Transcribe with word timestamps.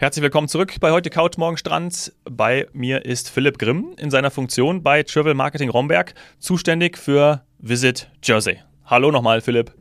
Herzlich 0.00 0.22
willkommen 0.22 0.48
zurück 0.48 0.76
bei 0.80 0.92
heute 0.92 1.10
Couch 1.10 1.36
Morgen 1.36 1.58
Strand. 1.58 2.14
Bei 2.24 2.66
mir 2.72 3.04
ist 3.04 3.28
Philipp 3.28 3.58
Grimm 3.58 3.94
in 3.98 4.10
seiner 4.10 4.30
Funktion 4.30 4.82
bei 4.82 5.02
Travel 5.02 5.34
Marketing 5.34 5.68
Romberg 5.68 6.14
zuständig 6.38 6.96
für 6.96 7.44
Visit 7.58 8.10
Jersey. 8.22 8.60
Hallo 8.86 9.10
nochmal, 9.10 9.42
Philipp. 9.42 9.74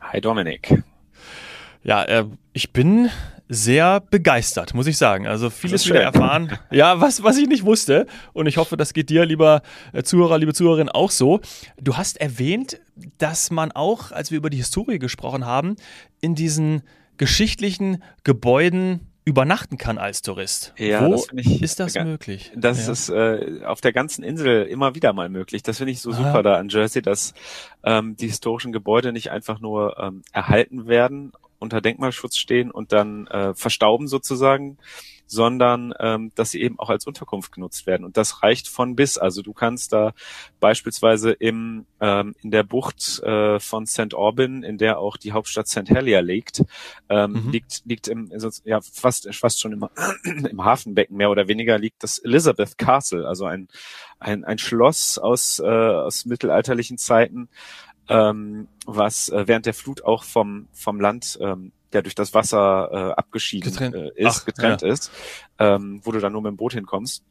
Hi 0.00 0.22
Dominik. 0.22 0.82
Ja, 1.82 2.04
äh, 2.04 2.24
ich 2.54 2.72
bin 2.72 3.10
sehr 3.50 4.00
begeistert, 4.00 4.72
muss 4.72 4.86
ich 4.86 4.96
sagen. 4.96 5.26
Also 5.26 5.50
vieles 5.50 5.86
wieder 5.86 6.00
erfahren. 6.00 6.58
Ja, 6.70 7.02
was, 7.02 7.22
was 7.22 7.36
ich 7.36 7.46
nicht 7.46 7.66
wusste. 7.66 8.06
Und 8.32 8.46
ich 8.46 8.56
hoffe, 8.56 8.78
das 8.78 8.94
geht 8.94 9.10
dir, 9.10 9.26
lieber 9.26 9.60
äh, 9.92 10.02
Zuhörer, 10.02 10.38
liebe 10.38 10.54
Zuhörerin, 10.54 10.88
auch 10.88 11.10
so. 11.10 11.42
Du 11.78 11.98
hast 11.98 12.18
erwähnt, 12.18 12.80
dass 13.18 13.50
man 13.50 13.72
auch, 13.72 14.10
als 14.10 14.30
wir 14.30 14.38
über 14.38 14.48
die 14.48 14.56
Historie 14.56 14.98
gesprochen 14.98 15.44
haben, 15.44 15.76
in 16.22 16.34
diesen 16.34 16.80
geschichtlichen 17.18 18.02
Gebäuden 18.24 19.00
übernachten 19.26 19.76
kann 19.76 19.98
als 19.98 20.22
Tourist. 20.22 20.72
Ja, 20.78 21.04
Wo 21.04 21.10
das 21.10 21.26
ich, 21.34 21.60
ist 21.60 21.80
das 21.80 21.94
möglich? 21.96 22.52
Das 22.54 22.86
ja. 22.86 22.92
ist 22.92 23.08
äh, 23.08 23.64
auf 23.66 23.80
der 23.80 23.92
ganzen 23.92 24.22
Insel 24.22 24.62
immer 24.66 24.94
wieder 24.94 25.12
mal 25.12 25.28
möglich. 25.28 25.64
Das 25.64 25.78
finde 25.78 25.92
ich 25.92 26.00
so 26.00 26.12
super 26.12 26.36
ah. 26.36 26.42
da 26.42 26.54
an 26.54 26.68
Jersey, 26.68 27.02
dass 27.02 27.34
ähm, 27.82 28.16
die 28.16 28.28
historischen 28.28 28.70
Gebäude 28.70 29.12
nicht 29.12 29.32
einfach 29.32 29.58
nur 29.58 29.98
ähm, 29.98 30.22
erhalten 30.32 30.86
werden, 30.86 31.32
unter 31.66 31.80
Denkmalschutz 31.80 32.36
stehen 32.36 32.70
und 32.70 32.92
dann 32.92 33.26
äh, 33.26 33.54
verstauben 33.54 34.08
sozusagen, 34.08 34.78
sondern 35.26 35.92
ähm, 35.98 36.30
dass 36.34 36.50
sie 36.50 36.62
eben 36.62 36.78
auch 36.78 36.88
als 36.88 37.06
Unterkunft 37.06 37.52
genutzt 37.52 37.86
werden. 37.86 38.04
Und 38.04 38.16
das 38.16 38.42
reicht 38.42 38.68
von 38.68 38.94
bis. 38.94 39.18
Also 39.18 39.42
du 39.42 39.52
kannst 39.52 39.92
da 39.92 40.12
beispielsweise 40.60 41.32
im, 41.32 41.86
ähm, 42.00 42.34
in 42.42 42.50
der 42.50 42.62
Bucht 42.62 43.20
äh, 43.22 43.58
von 43.58 43.86
St. 43.86 44.14
Aubin, 44.14 44.62
in 44.62 44.78
der 44.78 44.98
auch 44.98 45.16
die 45.16 45.32
Hauptstadt 45.32 45.68
St. 45.68 45.88
Helier 45.88 46.22
liegt, 46.22 46.62
ähm, 47.08 47.44
mhm. 47.46 47.50
liegt, 47.50 47.82
liegt 47.84 48.08
im, 48.08 48.30
ja, 48.64 48.80
fast, 48.80 49.32
fast 49.34 49.60
schon 49.60 49.72
im, 49.72 49.88
im 50.48 50.64
Hafenbecken 50.64 51.16
mehr 51.16 51.30
oder 51.30 51.48
weniger 51.48 51.78
liegt 51.78 52.02
das 52.02 52.18
Elizabeth 52.18 52.78
Castle, 52.78 53.26
also 53.26 53.46
ein, 53.46 53.68
ein, 54.18 54.44
ein 54.44 54.58
Schloss 54.58 55.18
aus, 55.18 55.58
äh, 55.58 55.64
aus 55.64 56.24
mittelalterlichen 56.24 56.98
Zeiten, 56.98 57.48
ähm, 58.08 58.68
was 58.86 59.28
äh, 59.28 59.46
während 59.46 59.66
der 59.66 59.74
Flut 59.74 60.04
auch 60.04 60.24
vom, 60.24 60.68
vom 60.72 61.00
Land 61.00 61.38
ähm, 61.40 61.72
der 61.92 62.02
durch 62.02 62.14
das 62.14 62.34
Wasser 62.34 62.90
äh, 62.92 63.12
abgeschieden 63.12 63.70
getrennt. 63.70 63.94
Äh, 63.94 64.10
ist, 64.16 64.40
Ach, 64.40 64.44
getrennt 64.44 64.82
ja. 64.82 64.88
ist, 64.88 65.10
ähm, 65.58 66.00
wo 66.04 66.12
du 66.12 66.20
dann 66.20 66.32
nur 66.32 66.42
mit 66.42 66.50
dem 66.50 66.56
Boot 66.56 66.74
hinkommst. 66.74 67.24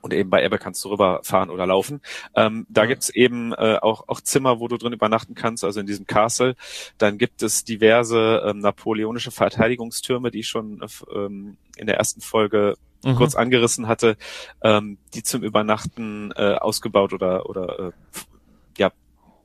Und 0.00 0.12
eben 0.12 0.28
bei 0.28 0.44
Ebbe 0.44 0.58
kannst 0.58 0.84
du 0.84 0.90
rüberfahren 0.90 1.48
oder 1.48 1.66
laufen. 1.66 2.02
Ähm, 2.34 2.66
da 2.68 2.82
ja. 2.82 2.88
gibt's 2.88 3.08
eben 3.08 3.52
äh, 3.54 3.78
auch, 3.80 4.06
auch 4.06 4.20
Zimmer, 4.20 4.60
wo 4.60 4.68
du 4.68 4.76
drin 4.76 4.92
übernachten 4.92 5.34
kannst, 5.34 5.64
also 5.64 5.80
in 5.80 5.86
diesem 5.86 6.06
Castle. 6.06 6.56
Dann 6.98 7.16
gibt 7.16 7.42
es 7.42 7.64
diverse 7.64 8.42
ähm, 8.46 8.58
napoleonische 8.58 9.30
Verteidigungstürme, 9.30 10.30
die 10.30 10.40
ich 10.40 10.48
schon 10.48 10.84
ähm, 11.14 11.56
in 11.76 11.86
der 11.86 11.96
ersten 11.96 12.20
Folge 12.20 12.76
mhm. 13.02 13.16
kurz 13.16 13.34
angerissen 13.34 13.88
hatte, 13.88 14.18
ähm, 14.62 14.98
die 15.14 15.22
zum 15.22 15.42
Übernachten 15.42 16.32
äh, 16.36 16.54
ausgebaut 16.54 17.14
oder, 17.14 17.48
oder 17.48 17.78
äh, 17.78 17.92
ja, 17.92 18.33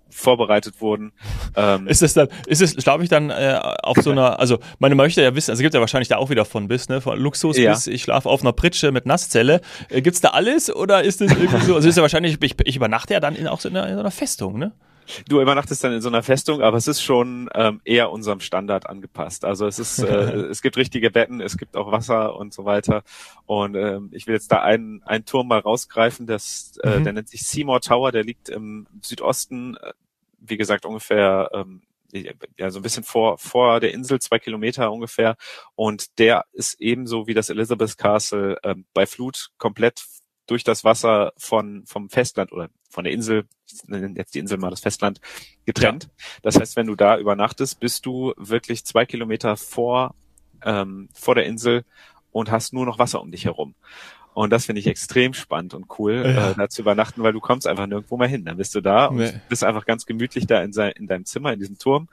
vorbereitet 0.10 0.82
wurden. 0.82 1.12
Ähm, 1.56 1.88
ist 1.88 2.02
es 2.02 2.14
dann, 2.14 2.28
ist 2.48 2.62
es, 2.62 2.76
glaube 2.78 3.04
ich, 3.04 3.10
dann 3.10 3.30
äh, 3.30 3.60
auf 3.84 3.98
so 3.98 4.12
einer, 4.12 4.40
also 4.40 4.60
man 4.80 4.96
möchte 4.96 5.22
ja 5.22 5.36
wissen, 5.36 5.52
also 5.52 5.62
gibt 5.62 5.74
ja 5.74 5.80
wahrscheinlich 5.80 6.08
da 6.08 6.18
auch 6.18 6.30
wieder 6.30 6.46
von 6.46 6.68
bis, 6.68 6.90
ne? 6.90 7.02
Von 7.02 7.20
Luxus 7.20 7.58
ja. 7.58 7.74
bis 7.74 7.88
ich 7.88 8.04
schlafe 8.04 8.30
auf 8.30 8.42
einer 8.42 8.54
Pritsche 8.54 8.92
mit 8.92 9.06
Nasszelle. 9.06 9.62
Äh, 9.90 10.02
gibt's 10.02 10.22
da 10.22 10.30
alles 10.30 10.74
oder 10.74 11.04
ist 11.04 11.22
es 11.22 11.32
irgendwie 11.32 11.66
so? 11.66 11.76
Also 11.76 11.90
ist 11.90 11.96
ja 11.96 12.02
wahrscheinlich, 12.02 12.38
ich, 12.42 12.56
ich 12.64 12.76
übernachte 12.76 13.14
ja 13.14 13.20
dann 13.20 13.36
in, 13.36 13.48
auch 13.48 13.60
so 13.60 13.70
in 13.70 13.78
einer, 13.78 13.88
in 13.88 13.94
so 13.96 14.00
einer 14.00 14.12
Festung, 14.12 14.58
ne? 14.58 14.72
Du 15.28 15.42
übernachtest 15.42 15.84
dann 15.84 15.94
in 15.94 16.02
so 16.02 16.10
einer 16.10 16.24
Festung, 16.24 16.62
aber 16.62 16.78
es 16.78 16.88
ist 16.88 17.02
schon 17.02 17.50
ähm, 17.54 17.82
eher 17.84 18.12
unserem 18.12 18.40
Standard 18.40 18.88
angepasst. 18.88 19.46
Also 19.46 19.68
es 19.68 19.80
ist, 19.80 20.00
äh, 20.00 20.06
es 20.50 20.62
gibt 20.62 20.78
richtige 20.78 21.12
Betten, 21.12 21.42
es 21.42 21.58
gibt 21.58 21.76
auch 21.76 21.92
Wasser 21.92 22.36
und 22.36 22.54
so 22.54 22.66
weiter. 22.66 23.04
Und 23.46 23.76
ähm, 23.76 24.10
ich 24.12 24.28
will 24.28 24.36
jetzt 24.36 24.52
da 24.52 24.62
einen, 24.62 25.04
einen 25.04 25.26
Turm 25.26 25.48
mal 25.48 25.60
rausgreifen, 25.60 26.28
das, 26.28 26.78
äh, 26.84 27.00
mhm. 27.00 27.04
der 27.04 27.14
nennt 27.14 27.30
sich 27.30 27.48
Seymour 27.48 27.82
Tower, 27.82 28.12
der 28.12 28.24
liegt 28.24 28.50
im 28.50 28.88
Südosten, 29.02 29.76
äh, 29.78 29.94
wie 30.40 30.58
gesagt, 30.58 30.86
ungefähr 30.86 31.50
ähm, 31.54 31.82
ja, 32.58 32.72
so 32.72 32.80
ein 32.80 32.82
bisschen 32.82 33.04
vor, 33.04 33.38
vor 33.38 33.80
der 33.80 33.94
Insel, 33.94 34.20
zwei 34.20 34.40
Kilometer 34.40 34.92
ungefähr. 34.92 35.36
Und 35.76 36.18
der 36.20 36.46
ist 36.54 36.80
ebenso 36.80 37.28
wie 37.28 37.34
das 37.34 37.50
Elizabeth 37.50 37.98
Castle 37.98 38.58
ähm, 38.64 38.86
bei 38.94 39.06
Flut 39.06 39.50
komplett 39.58 40.04
durch 40.50 40.64
das 40.64 40.84
Wasser 40.84 41.34
von, 41.38 41.84
vom 41.86 42.10
Festland 42.10 42.52
oder 42.52 42.70
von 42.90 43.04
der 43.04 43.14
Insel, 43.14 43.46
jetzt 44.16 44.36
die 44.36 44.40
Insel 44.40 44.58
mal 44.58 44.70
das 44.70 44.80
Festland, 44.80 45.22
getrennt. 45.66 46.06
Ja. 46.06 46.10
Das 46.44 46.60
heißt, 46.60 46.76
wenn 46.76 46.88
du 46.88 46.96
da 46.96 47.18
übernachtest, 47.18 47.80
bist 47.80 48.06
du 48.06 48.34
wirklich 48.38 48.86
zwei 48.86 49.06
Kilometer 49.06 49.58
vor, 49.58 50.16
ähm, 50.64 51.10
vor 51.14 51.36
der 51.36 51.46
Insel 51.46 51.84
und 52.32 52.52
hast 52.52 52.74
nur 52.74 52.86
noch 52.86 53.00
Wasser 53.00 53.22
um 53.22 53.32
dich 53.32 53.46
herum. 53.46 53.76
Und 54.34 54.52
das 54.52 54.66
finde 54.66 54.80
ich 54.80 54.88
extrem 54.88 55.34
spannend 55.34 55.74
und 55.74 55.88
cool, 56.00 56.24
ja. 56.26 56.52
äh, 56.52 56.56
da 56.56 56.70
zu 56.70 56.82
übernachten, 56.82 57.24
weil 57.24 57.34
du 57.34 57.40
kommst 57.40 57.68
einfach 57.68 57.88
nirgendwo 57.88 58.18
mehr 58.18 58.28
hin. 58.28 58.46
Dann 58.46 58.58
bist 58.58 58.74
du 58.74 58.82
da 58.82 59.10
nee. 59.12 59.28
und 59.28 59.50
bist 59.50 59.64
einfach 59.64 59.86
ganz 59.86 60.06
gemütlich 60.06 60.48
da 60.48 60.62
in, 60.62 60.72
sein, 60.72 60.94
in 60.96 61.08
deinem 61.08 61.26
Zimmer, 61.26 61.52
in 61.52 61.60
diesem 61.60 61.78
Turm. 61.78 62.08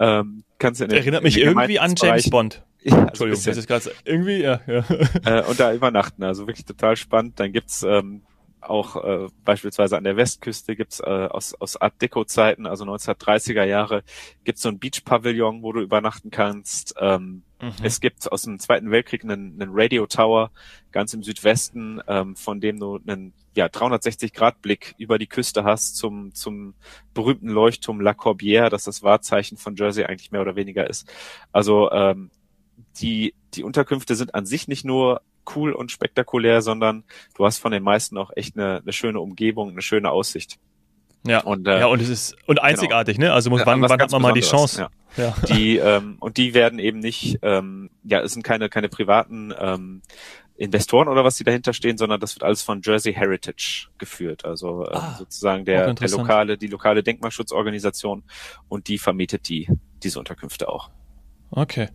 Ähm, 0.00 0.44
kannst 0.58 0.80
in 0.80 0.90
Erinnert 0.90 1.22
mich 1.22 1.38
irgendwie 1.38 1.78
an 1.78 1.94
James 1.96 2.30
Bond. 2.30 2.62
Ja, 2.80 3.06
Entschuldigung, 3.06 3.42
das 3.44 3.56
ist 3.56 3.66
gerade 3.66 3.90
irgendwie, 4.04 4.40
ja, 4.40 4.60
ja. 4.68 4.84
Äh, 5.24 5.42
und 5.42 5.58
da 5.58 5.74
übernachten, 5.74 6.22
also 6.22 6.46
wirklich 6.46 6.64
total 6.64 6.96
spannend. 6.96 7.40
Dann 7.40 7.52
gibt's 7.52 7.82
ähm, 7.82 8.22
auch 8.60 8.96
äh, 9.02 9.28
beispielsweise 9.44 9.96
an 9.96 10.04
der 10.04 10.16
Westküste 10.16 10.76
gibt's 10.76 11.00
äh, 11.00 11.28
aus, 11.30 11.54
aus 11.54 11.76
Art 11.76 12.00
Deco-Zeiten, 12.00 12.66
also 12.66 12.84
1930er 12.84 13.64
Jahre, 13.64 14.02
gibt's 14.44 14.62
so 14.62 14.68
ein 14.68 14.78
Beach-Pavillon, 14.78 15.62
wo 15.62 15.72
du 15.72 15.80
übernachten 15.80 16.30
kannst. 16.30 16.94
Ähm, 16.98 17.42
mhm. 17.60 17.72
Es 17.82 18.00
gibt 18.00 18.30
aus 18.30 18.42
dem 18.42 18.58
Zweiten 18.58 18.90
Weltkrieg 18.90 19.24
einen, 19.24 19.60
einen 19.60 19.70
Radio-Tower 19.72 20.50
ganz 20.92 21.14
im 21.14 21.22
Südwesten, 21.22 22.00
ähm, 22.08 22.36
von 22.36 22.60
dem 22.60 22.78
du 22.78 22.98
einen 23.06 23.32
ja, 23.54 23.66
360-Grad-Blick 23.66 24.94
über 24.98 25.18
die 25.18 25.26
Küste 25.26 25.64
hast 25.64 25.96
zum, 25.96 26.34
zum 26.34 26.74
berühmten 27.14 27.48
Leuchtturm 27.48 28.00
La 28.00 28.12
Corbière, 28.12 28.68
das 28.68 28.84
das 28.84 29.02
Wahrzeichen 29.02 29.58
von 29.58 29.76
Jersey 29.76 30.04
eigentlich 30.04 30.32
mehr 30.32 30.42
oder 30.42 30.56
weniger 30.56 30.88
ist. 30.88 31.12
Also 31.52 31.90
ähm, 31.90 32.30
die, 33.00 33.34
die 33.54 33.64
Unterkünfte 33.64 34.14
sind 34.14 34.34
an 34.34 34.46
sich 34.46 34.68
nicht 34.68 34.84
nur 34.84 35.22
cool 35.54 35.72
und 35.72 35.90
spektakulär, 35.90 36.62
sondern 36.62 37.04
du 37.36 37.44
hast 37.44 37.58
von 37.58 37.72
den 37.72 37.82
meisten 37.82 38.18
auch 38.18 38.30
echt 38.34 38.56
eine, 38.56 38.80
eine 38.82 38.92
schöne 38.92 39.20
Umgebung, 39.20 39.70
eine 39.70 39.82
schöne 39.82 40.10
Aussicht. 40.10 40.58
Ja, 41.26 41.40
und, 41.40 41.66
äh, 41.66 41.80
ja, 41.80 41.86
und 41.86 42.00
es 42.00 42.08
ist 42.08 42.36
und 42.46 42.62
einzigartig, 42.62 43.16
genau. 43.16 43.28
ne? 43.28 43.34
Also 43.34 43.50
muss, 43.50 43.66
wann, 43.66 43.82
wann 43.82 44.00
hat 44.00 44.10
man 44.10 44.22
mal 44.22 44.32
die 44.32 44.40
Chance? 44.40 44.88
Ja. 45.16 45.24
ja. 45.24 45.34
Die 45.48 45.76
ähm, 45.76 46.16
und 46.20 46.36
die 46.36 46.54
werden 46.54 46.78
eben 46.78 47.00
nicht, 47.00 47.38
ähm, 47.42 47.90
ja, 48.04 48.20
es 48.20 48.32
sind 48.32 48.44
keine 48.44 48.68
keine 48.68 48.88
privaten 48.88 49.52
ähm, 49.58 50.02
Investoren 50.56 51.08
oder 51.08 51.24
was 51.24 51.36
die 51.36 51.44
dahinter 51.44 51.72
stehen, 51.72 51.98
sondern 51.98 52.20
das 52.20 52.34
wird 52.34 52.44
alles 52.44 52.62
von 52.62 52.80
Jersey 52.82 53.12
Heritage 53.12 53.88
geführt, 53.98 54.44
also 54.44 54.86
ähm, 54.86 54.96
ah, 54.96 55.16
sozusagen 55.18 55.64
der, 55.64 55.92
der 55.92 56.08
lokale 56.08 56.56
die 56.56 56.66
lokale 56.66 57.02
Denkmalschutzorganisation 57.02 58.24
und 58.68 58.88
die 58.88 58.98
vermietet 58.98 59.48
die 59.48 59.68
diese 60.02 60.18
Unterkünfte 60.18 60.68
auch. 60.68 60.90
Okay, 61.50 61.88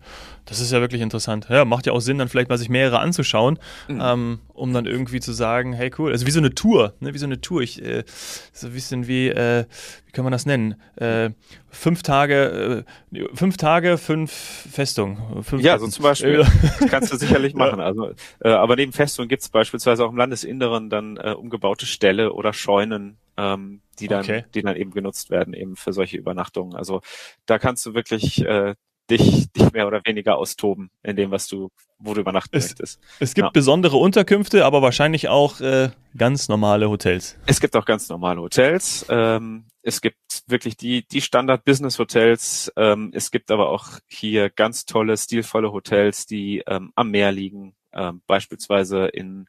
das 0.46 0.60
ist 0.60 0.72
ja 0.72 0.82
wirklich 0.82 1.02
interessant. 1.02 1.48
Ja, 1.50 1.64
macht 1.64 1.86
ja 1.86 1.94
auch 1.94 2.00
Sinn, 2.00 2.18
dann 2.18 2.28
vielleicht 2.28 2.50
mal 2.50 2.58
sich 2.58 2.70
mehrere 2.70 3.00
anzuschauen, 3.00 3.60
mhm. 3.88 4.02
ähm, 4.02 4.40
um 4.54 4.74
dann 4.74 4.88
irgendwie 4.88 5.20
zu 5.20 5.32
sagen, 5.32 5.74
hey 5.74 5.92
cool, 6.00 6.12
also 6.12 6.26
wie 6.26 6.32
so 6.32 6.40
eine 6.40 6.56
Tour, 6.56 6.96
ne? 7.00 7.14
wie 7.14 7.20
so 7.20 7.28
eine 7.28 7.40
Tour. 7.40 7.62
Ich, 7.62 7.80
äh, 7.84 8.04
so 8.52 8.68
ein 8.68 8.74
bisschen 8.74 9.08
wie, 9.08 9.28
äh, 9.30 9.66
wie 10.08 10.12
kann 10.12 10.24
man 10.24 10.32
das 10.32 10.48
nennen? 10.48 10.76
Äh, 10.96 11.32
fünf 11.70 12.02
Tage, 12.02 12.84
äh, 13.14 13.26
fünf 13.36 13.58
Tage, 13.58 14.00
fünf 14.00 14.32
Festungen. 14.32 15.44
Ja, 15.60 15.78
so 15.78 15.88
zum 15.88 16.04
Beispiel. 16.04 16.38
das 16.40 16.80
kannst 16.90 17.14
du 17.14 17.18
sicherlich 17.18 17.54
machen. 17.54 17.80
Also, 17.80 18.14
äh, 18.40 18.50
aber 18.50 18.76
neben 18.76 18.92
Festungen 18.92 19.30
gibt 19.30 19.44
es 19.44 19.50
beispielsweise 19.50 20.04
auch 20.04 20.10
im 20.10 20.18
Landesinneren 20.18 20.90
dann 20.90 21.18
äh, 21.18 21.34
umgebaute 21.34 21.86
Ställe 21.86 22.34
oder 22.34 22.54
Scheunen, 22.54 23.18
ähm, 23.38 23.82
die 24.00 24.08
dann, 24.08 24.24
okay. 24.24 24.46
die 24.56 24.64
dann 24.64 24.76
eben 24.76 24.92
genutzt 24.92 25.30
werden 25.30 25.54
eben 25.54 25.76
für 25.76 25.94
solche 25.94 26.18
Übernachtungen. 26.18 26.76
Also 26.76 27.02
da 27.46 27.60
kannst 27.60 27.86
du 27.86 27.94
wirklich 27.94 28.44
äh, 28.44 28.74
dich, 29.10 29.52
dich 29.52 29.72
mehr 29.72 29.88
oder 29.88 30.02
weniger 30.06 30.38
austoben 30.38 30.90
in 31.04 31.16
dem, 31.16 31.32
was 31.32 31.48
du, 31.48 31.70
wo 31.98 32.14
du 32.14 32.22
übernachten 32.22 32.56
es, 32.56 32.70
möchtest. 32.70 33.00
Es 33.20 33.34
gibt 33.34 33.48
ja. 33.48 33.52
besondere 33.52 33.98
Unterkünfte, 33.98 34.66
aber 34.66 34.82
wahrscheinlich 34.82 35.28
auch 35.28 35.60
äh, 35.60 35.90
ganz 36.18 36.48
normale 36.48 36.90
Hotels. 36.90 37.38
Es 37.46 37.60
gibt 37.60 37.76
auch 37.76 37.86
ganz 37.86 38.10
normale 38.10 38.42
Hotels. 38.42 39.06
Ähm, 39.10 39.66
es 39.82 40.02
gibt 40.02 40.18
wirklich 40.48 40.78
die, 40.78 41.06
die 41.08 41.22
Standard-Business-Hotels. 41.22 42.72
Ähm, 42.78 43.12
es 43.14 43.32
gibt 43.32 43.52
aber 43.52 43.70
auch 43.70 44.00
hier 44.08 44.50
ganz 44.50 44.86
tolle, 44.86 45.18
stilvolle 45.18 45.72
Hotels, 45.72 46.26
die 46.26 46.64
ähm, 46.66 46.92
am 46.96 47.12
Meer 47.12 47.32
liegen, 47.32 47.76
ähm, 47.92 48.22
beispielsweise 48.26 49.08
in 49.08 49.48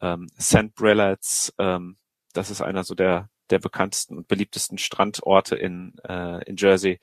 ähm, 0.00 0.28
St. 0.38 0.74
Brelats. 0.74 1.54
Ähm, 1.58 1.96
das 2.34 2.50
ist 2.50 2.60
einer 2.60 2.84
so 2.84 2.94
der, 2.94 3.30
der 3.50 3.58
bekanntesten 3.58 4.18
und 4.18 4.28
beliebtesten 4.28 4.78
Strandorte 4.78 5.56
in, 5.56 5.94
äh, 6.06 6.44
in 6.44 6.56
Jersey 6.56 7.00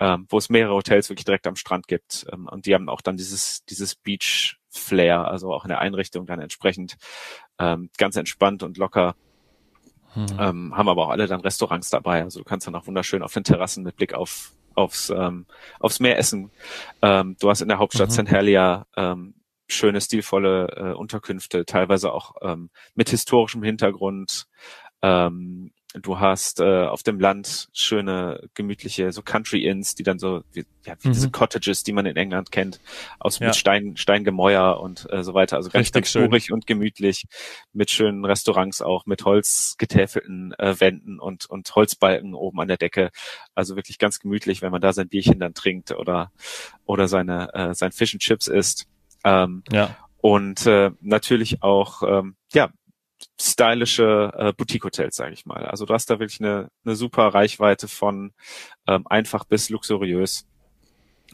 ähm, 0.00 0.26
wo 0.28 0.38
es 0.38 0.48
mehrere 0.48 0.74
Hotels 0.74 1.10
wirklich 1.10 1.26
direkt 1.26 1.46
am 1.46 1.56
Strand 1.56 1.86
gibt. 1.86 2.26
Ähm, 2.32 2.48
und 2.48 2.66
die 2.66 2.74
haben 2.74 2.88
auch 2.88 3.02
dann 3.02 3.16
dieses, 3.16 3.64
dieses 3.66 3.94
Beach 3.94 4.56
Flair, 4.70 5.28
also 5.28 5.52
auch 5.52 5.64
in 5.64 5.68
der 5.68 5.80
Einrichtung 5.80 6.26
dann 6.26 6.40
entsprechend 6.40 6.96
ähm, 7.58 7.90
ganz 7.98 8.16
entspannt 8.16 8.62
und 8.62 8.78
locker. 8.78 9.14
Hm. 10.14 10.26
Ähm, 10.38 10.76
haben 10.76 10.88
aber 10.88 11.06
auch 11.06 11.10
alle 11.10 11.26
dann 11.26 11.40
Restaurants 11.40 11.90
dabei. 11.90 12.22
Also 12.22 12.40
du 12.40 12.44
kannst 12.44 12.66
dann 12.66 12.74
auch 12.74 12.86
wunderschön 12.86 13.22
auf 13.22 13.34
den 13.34 13.44
Terrassen 13.44 13.84
mit 13.84 13.96
Blick 13.96 14.14
auf 14.14 14.52
aufs 14.74 15.10
ähm, 15.10 15.46
aufs 15.78 16.00
Meer 16.00 16.18
essen. 16.18 16.50
Ähm, 17.02 17.36
du 17.40 17.50
hast 17.50 17.60
in 17.60 17.68
der 17.68 17.78
Hauptstadt 17.78 18.08
mhm. 18.08 18.14
St. 18.14 18.30
Helier 18.30 18.86
ähm, 18.96 19.34
schöne, 19.68 20.00
stilvolle 20.00 20.68
äh, 20.76 20.94
Unterkünfte, 20.94 21.64
teilweise 21.64 22.12
auch 22.12 22.36
ähm, 22.42 22.70
mit 22.94 23.10
historischem 23.10 23.62
Hintergrund. 23.62 24.46
Ähm, 25.02 25.72
du 25.94 26.20
hast 26.20 26.60
äh, 26.60 26.84
auf 26.84 27.02
dem 27.02 27.18
Land 27.18 27.68
schöne, 27.72 28.48
gemütliche, 28.54 29.12
so 29.12 29.22
Country 29.22 29.64
Inns, 29.64 29.94
die 29.94 30.02
dann 30.02 30.18
so, 30.18 30.42
wie, 30.52 30.64
ja, 30.84 30.94
wie 31.00 31.08
mhm. 31.08 31.12
diese 31.12 31.30
Cottages, 31.30 31.82
die 31.82 31.92
man 31.92 32.06
in 32.06 32.16
England 32.16 32.52
kennt, 32.52 32.80
aus 33.18 33.38
ja. 33.38 33.46
mit 33.46 33.56
Stein, 33.56 33.96
Steingemäuer 33.96 34.80
und 34.80 35.06
äh, 35.10 35.22
so 35.22 35.34
weiter. 35.34 35.56
Also 35.56 35.70
ganz, 35.70 35.86
Richtig 35.86 36.12
ganz 36.12 36.16
urig 36.16 36.52
und 36.52 36.66
gemütlich, 36.66 37.24
mit 37.72 37.90
schönen 37.90 38.24
Restaurants 38.24 38.82
auch, 38.82 39.06
mit 39.06 39.24
holzgetäfelten 39.24 40.54
äh, 40.58 40.78
Wänden 40.78 41.18
und, 41.18 41.46
und 41.46 41.74
Holzbalken 41.74 42.34
oben 42.34 42.60
an 42.60 42.68
der 42.68 42.76
Decke. 42.76 43.10
Also 43.54 43.76
wirklich 43.76 43.98
ganz 43.98 44.20
gemütlich, 44.20 44.62
wenn 44.62 44.72
man 44.72 44.80
da 44.80 44.92
sein 44.92 45.08
Bierchen 45.08 45.40
dann 45.40 45.54
trinkt 45.54 45.92
oder, 45.92 46.30
oder 46.84 47.08
seine, 47.08 47.52
äh, 47.54 47.74
sein 47.74 47.92
Fish 47.92 48.14
and 48.14 48.22
Chips 48.22 48.46
isst. 48.46 48.86
Ähm, 49.24 49.64
ja. 49.70 49.96
Und 50.18 50.66
äh, 50.66 50.90
natürlich 51.00 51.62
auch, 51.62 52.02
ähm, 52.02 52.36
ja, 52.52 52.70
stylische 53.40 54.32
äh, 54.36 54.52
Boutique-Hotels, 54.52 55.16
sage 55.16 55.32
ich 55.32 55.46
mal. 55.46 55.66
Also 55.66 55.86
du 55.86 55.94
hast 55.94 56.10
da 56.10 56.18
wirklich 56.18 56.40
eine, 56.40 56.68
eine 56.84 56.96
super 56.96 57.28
Reichweite 57.28 57.88
von 57.88 58.32
ähm, 58.86 59.06
einfach 59.08 59.44
bis 59.44 59.70
luxuriös. 59.70 60.46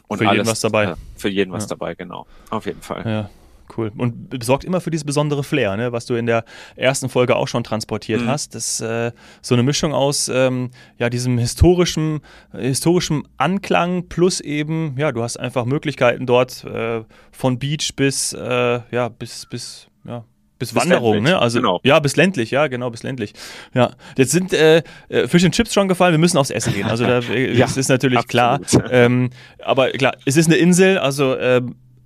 Und 0.07 0.19
für 0.19 0.25
jeden 0.25 0.37
alles, 0.37 0.47
was 0.47 0.59
dabei. 0.61 0.85
Äh, 0.85 0.95
für 1.15 1.29
jeden 1.29 1.51
was 1.51 1.63
ja. 1.63 1.69
dabei, 1.69 1.95
genau. 1.95 2.25
Auf 2.49 2.65
jeden 2.65 2.81
Fall. 2.81 3.05
Ja. 3.05 3.29
Cool. 3.75 3.91
Und 3.97 4.43
sorgt 4.43 4.63
immer 4.63 4.79
für 4.79 4.91
dieses 4.91 5.03
besondere 5.03 5.43
Flair, 5.43 5.75
ne? 5.75 5.91
was 5.91 6.05
du 6.05 6.15
in 6.15 6.25
der 6.25 6.45
ersten 6.75 7.09
Folge 7.09 7.35
auch 7.35 7.47
schon 7.47 7.63
transportiert 7.63 8.21
mhm. 8.21 8.27
hast. 8.27 8.55
Das 8.55 8.79
ist 8.79 8.81
äh, 8.81 9.11
so 9.41 9.55
eine 9.55 9.63
Mischung 9.63 9.93
aus 9.93 10.29
ähm, 10.29 10.71
ja, 10.97 11.09
diesem 11.09 11.37
historischen, 11.37 12.21
historischen 12.53 13.27
Anklang 13.37 14.07
plus 14.07 14.39
eben, 14.39 14.95
ja, 14.97 15.11
du 15.11 15.21
hast 15.21 15.37
einfach 15.37 15.65
Möglichkeiten 15.65 16.25
dort 16.25 16.63
äh, 16.63 17.03
von 17.31 17.59
Beach 17.59 17.93
bis, 17.95 18.31
äh, 18.31 18.79
ja, 18.89 19.09
bis, 19.09 19.45
bis, 19.45 19.87
ja, 20.05 20.23
bis, 20.59 20.73
bis 20.73 20.75
Wanderung, 20.75 21.15
ländlich. 21.15 21.33
ne? 21.33 21.39
Also 21.39 21.59
genau. 21.59 21.79
ja, 21.83 21.99
bis 21.99 22.15
ländlich, 22.15 22.51
ja, 22.51 22.67
genau, 22.67 22.89
bis 22.89 23.03
ländlich. 23.03 23.33
Ja, 23.73 23.91
jetzt 24.17 24.31
sind 24.31 24.53
äh, 24.53 24.83
äh 25.09 25.27
Fish 25.27 25.43
and 25.43 25.53
Chips 25.53 25.73
schon 25.73 25.87
gefallen. 25.87 26.13
Wir 26.13 26.19
müssen 26.19 26.37
aufs 26.37 26.49
Essen 26.49 26.73
gehen. 26.73 26.87
Also 26.87 27.05
da 27.05 27.19
äh, 27.31 27.53
ja, 27.55 27.65
ist 27.65 27.89
natürlich 27.89 28.19
absolut. 28.19 28.67
klar. 28.67 28.91
Ähm, 28.91 29.29
aber 29.63 29.89
klar, 29.91 30.15
es 30.25 30.37
ist 30.37 30.47
eine 30.47 30.57
Insel, 30.57 30.97
also 30.97 31.35
äh, 31.35 31.61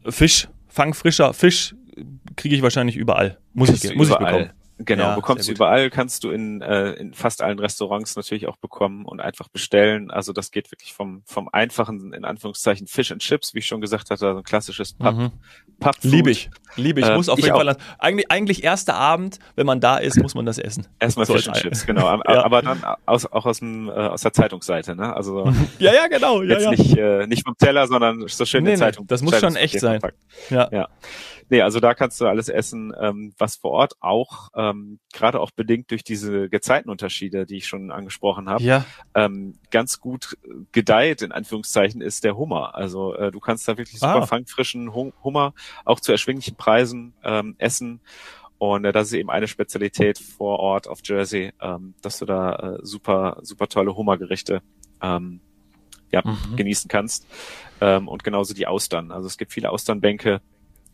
Fisch, 0.10 0.48
fangfrischer 0.68 1.34
Fisch 1.34 1.76
kriege 2.36 2.56
ich 2.56 2.62
wahrscheinlich 2.62 2.96
überall. 2.96 3.38
Muss 3.54 3.70
ich, 3.70 3.96
muss 3.96 4.08
überall. 4.08 4.24
ich 4.24 4.32
bekommen. 4.32 4.61
Genau, 4.86 5.04
ja, 5.04 5.16
bekommst 5.16 5.48
du 5.48 5.52
überall, 5.54 5.90
kannst 5.90 6.24
du 6.24 6.32
in, 6.32 6.62
äh, 6.62 6.92
in 6.94 7.14
fast 7.14 7.42
allen 7.42 7.60
Restaurants 7.60 8.16
natürlich 8.16 8.48
auch 8.48 8.58
bekommen 8.58 9.06
und 9.06 9.20
einfach 9.20 9.50
bestellen. 9.50 10.12
Also 10.12 10.34
das 10.34 10.52
geht 10.52 10.72
wirklich 10.72 10.94
vom, 10.94 11.24
vom 11.26 11.50
einfachen, 11.52 12.14
in 12.14 12.26
Anführungszeichen, 12.26 12.88
Fish 12.88 13.12
and 13.12 13.22
Chips, 13.22 13.54
wie 13.54 13.60
ich 13.60 13.68
schon 13.68 13.82
gesagt 13.82 14.10
hatte, 14.10 14.28
also 14.28 14.38
ein 14.40 14.44
klassisches 14.44 14.94
Pub. 14.94 15.16
Mhm. 15.16 15.32
Pub 15.80 15.96
Liebe 16.02 16.32
ich, 16.32 16.50
liebe 16.76 17.00
ich. 17.00 17.08
Äh, 17.08 17.16
muss 17.16 17.30
auf 17.30 17.40
jeden 17.40 17.56
Fall, 17.56 17.76
eigentlich, 17.98 18.32
eigentlich 18.32 18.64
erster 18.64 18.96
Abend, 18.96 19.40
wenn 19.56 19.66
man 19.66 19.80
da 19.80 19.98
ist, 19.98 20.22
muss 20.22 20.36
man 20.36 20.46
das 20.46 20.58
essen. 20.58 20.88
Erstmal 21.00 21.26
so 21.26 21.34
Fish 21.34 21.48
and 21.48 21.58
Chips, 21.58 21.86
genau. 21.86 22.06
ja. 22.28 22.44
Aber 22.44 22.62
dann 22.62 22.84
aus, 23.06 23.26
auch 23.26 23.46
aus, 23.46 23.60
dem, 23.60 23.90
äh, 23.90 23.92
aus 23.92 24.22
der 24.22 24.34
Zeitungsseite, 24.34 24.96
ne? 24.96 25.16
Also 25.16 25.52
ja, 25.80 25.94
ja, 25.94 26.08
genau. 26.08 26.42
Ja, 26.42 26.60
jetzt 26.60 26.64
ja. 26.64 26.72
nicht, 26.72 26.98
äh, 26.98 27.28
nicht 27.28 27.46
vom 27.46 27.58
Teller, 27.58 27.88
sondern 27.88 28.28
so 28.28 28.46
schön 28.46 28.64
nee, 28.64 28.76
Zeitung. 28.76 29.06
Nee, 29.06 29.08
das 29.10 29.22
muss 29.22 29.40
schon 29.40 29.56
echt 29.56 29.80
sein. 29.80 30.00
Ja. 30.50 30.70
ja. 30.72 30.90
Nee, 31.52 31.64
also 31.64 31.82
da 31.82 31.94
kannst 31.94 32.22
du 32.22 32.28
alles 32.28 32.48
essen, 32.48 32.94
ähm, 32.98 33.34
was 33.38 33.58
vor 33.58 33.72
Ort 33.72 33.96
auch, 34.00 34.48
ähm, 34.56 35.00
gerade 35.12 35.42
auch 35.42 35.52
bedingt 35.52 35.92
durch 35.92 36.02
diese 36.02 36.48
Gezeitenunterschiede, 36.48 37.46
die 37.46 37.58
ich 37.58 37.68
schon 37.68 37.92
angesprochen 37.92 38.48
habe, 38.48 38.64
ja. 38.64 38.86
ähm, 39.16 39.56
ganz 39.70 40.00
gut 40.00 40.38
gedeiht, 40.72 41.22
in 41.22 41.34
Anführungszeichen, 41.34 42.00
ist 42.00 42.24
der 42.24 42.38
Hummer. 42.38 42.74
Also 42.76 43.14
äh, 43.16 43.32
du 43.32 43.42
kannst 43.42 43.68
da 43.68 43.78
wirklich 43.78 44.00
super 44.00 44.22
ah. 44.22 44.26
fangfrischen 44.26 44.94
Hummer 44.94 45.54
auch 45.84 46.00
zu 46.00 46.14
erschwinglichen 46.14 46.56
Preisen 46.56 47.14
ähm, 47.22 47.56
essen. 47.58 48.00
Und 48.58 48.86
äh, 48.86 48.94
das 48.94 49.08
ist 49.08 49.14
eben 49.14 49.30
eine 49.30 49.50
Spezialität 49.50 50.20
vor 50.20 50.58
Ort 50.60 50.88
auf 50.88 51.00
Jersey, 51.04 51.52
ähm, 51.60 51.96
dass 52.02 52.20
du 52.20 52.26
da 52.26 52.56
äh, 52.56 52.80
super, 52.82 53.40
super 53.42 53.68
tolle 53.68 53.94
Hummergerichte 53.98 54.62
ähm, 55.02 55.42
ja, 56.14 56.22
mhm. 56.24 56.56
genießen 56.56 56.88
kannst. 56.88 57.28
Ähm, 57.82 58.08
und 58.08 58.24
genauso 58.24 58.54
die 58.54 58.68
Austern. 58.68 59.12
Also 59.12 59.28
es 59.28 59.38
gibt 59.38 59.52
viele 59.52 59.70
Austernbänke, 59.70 60.40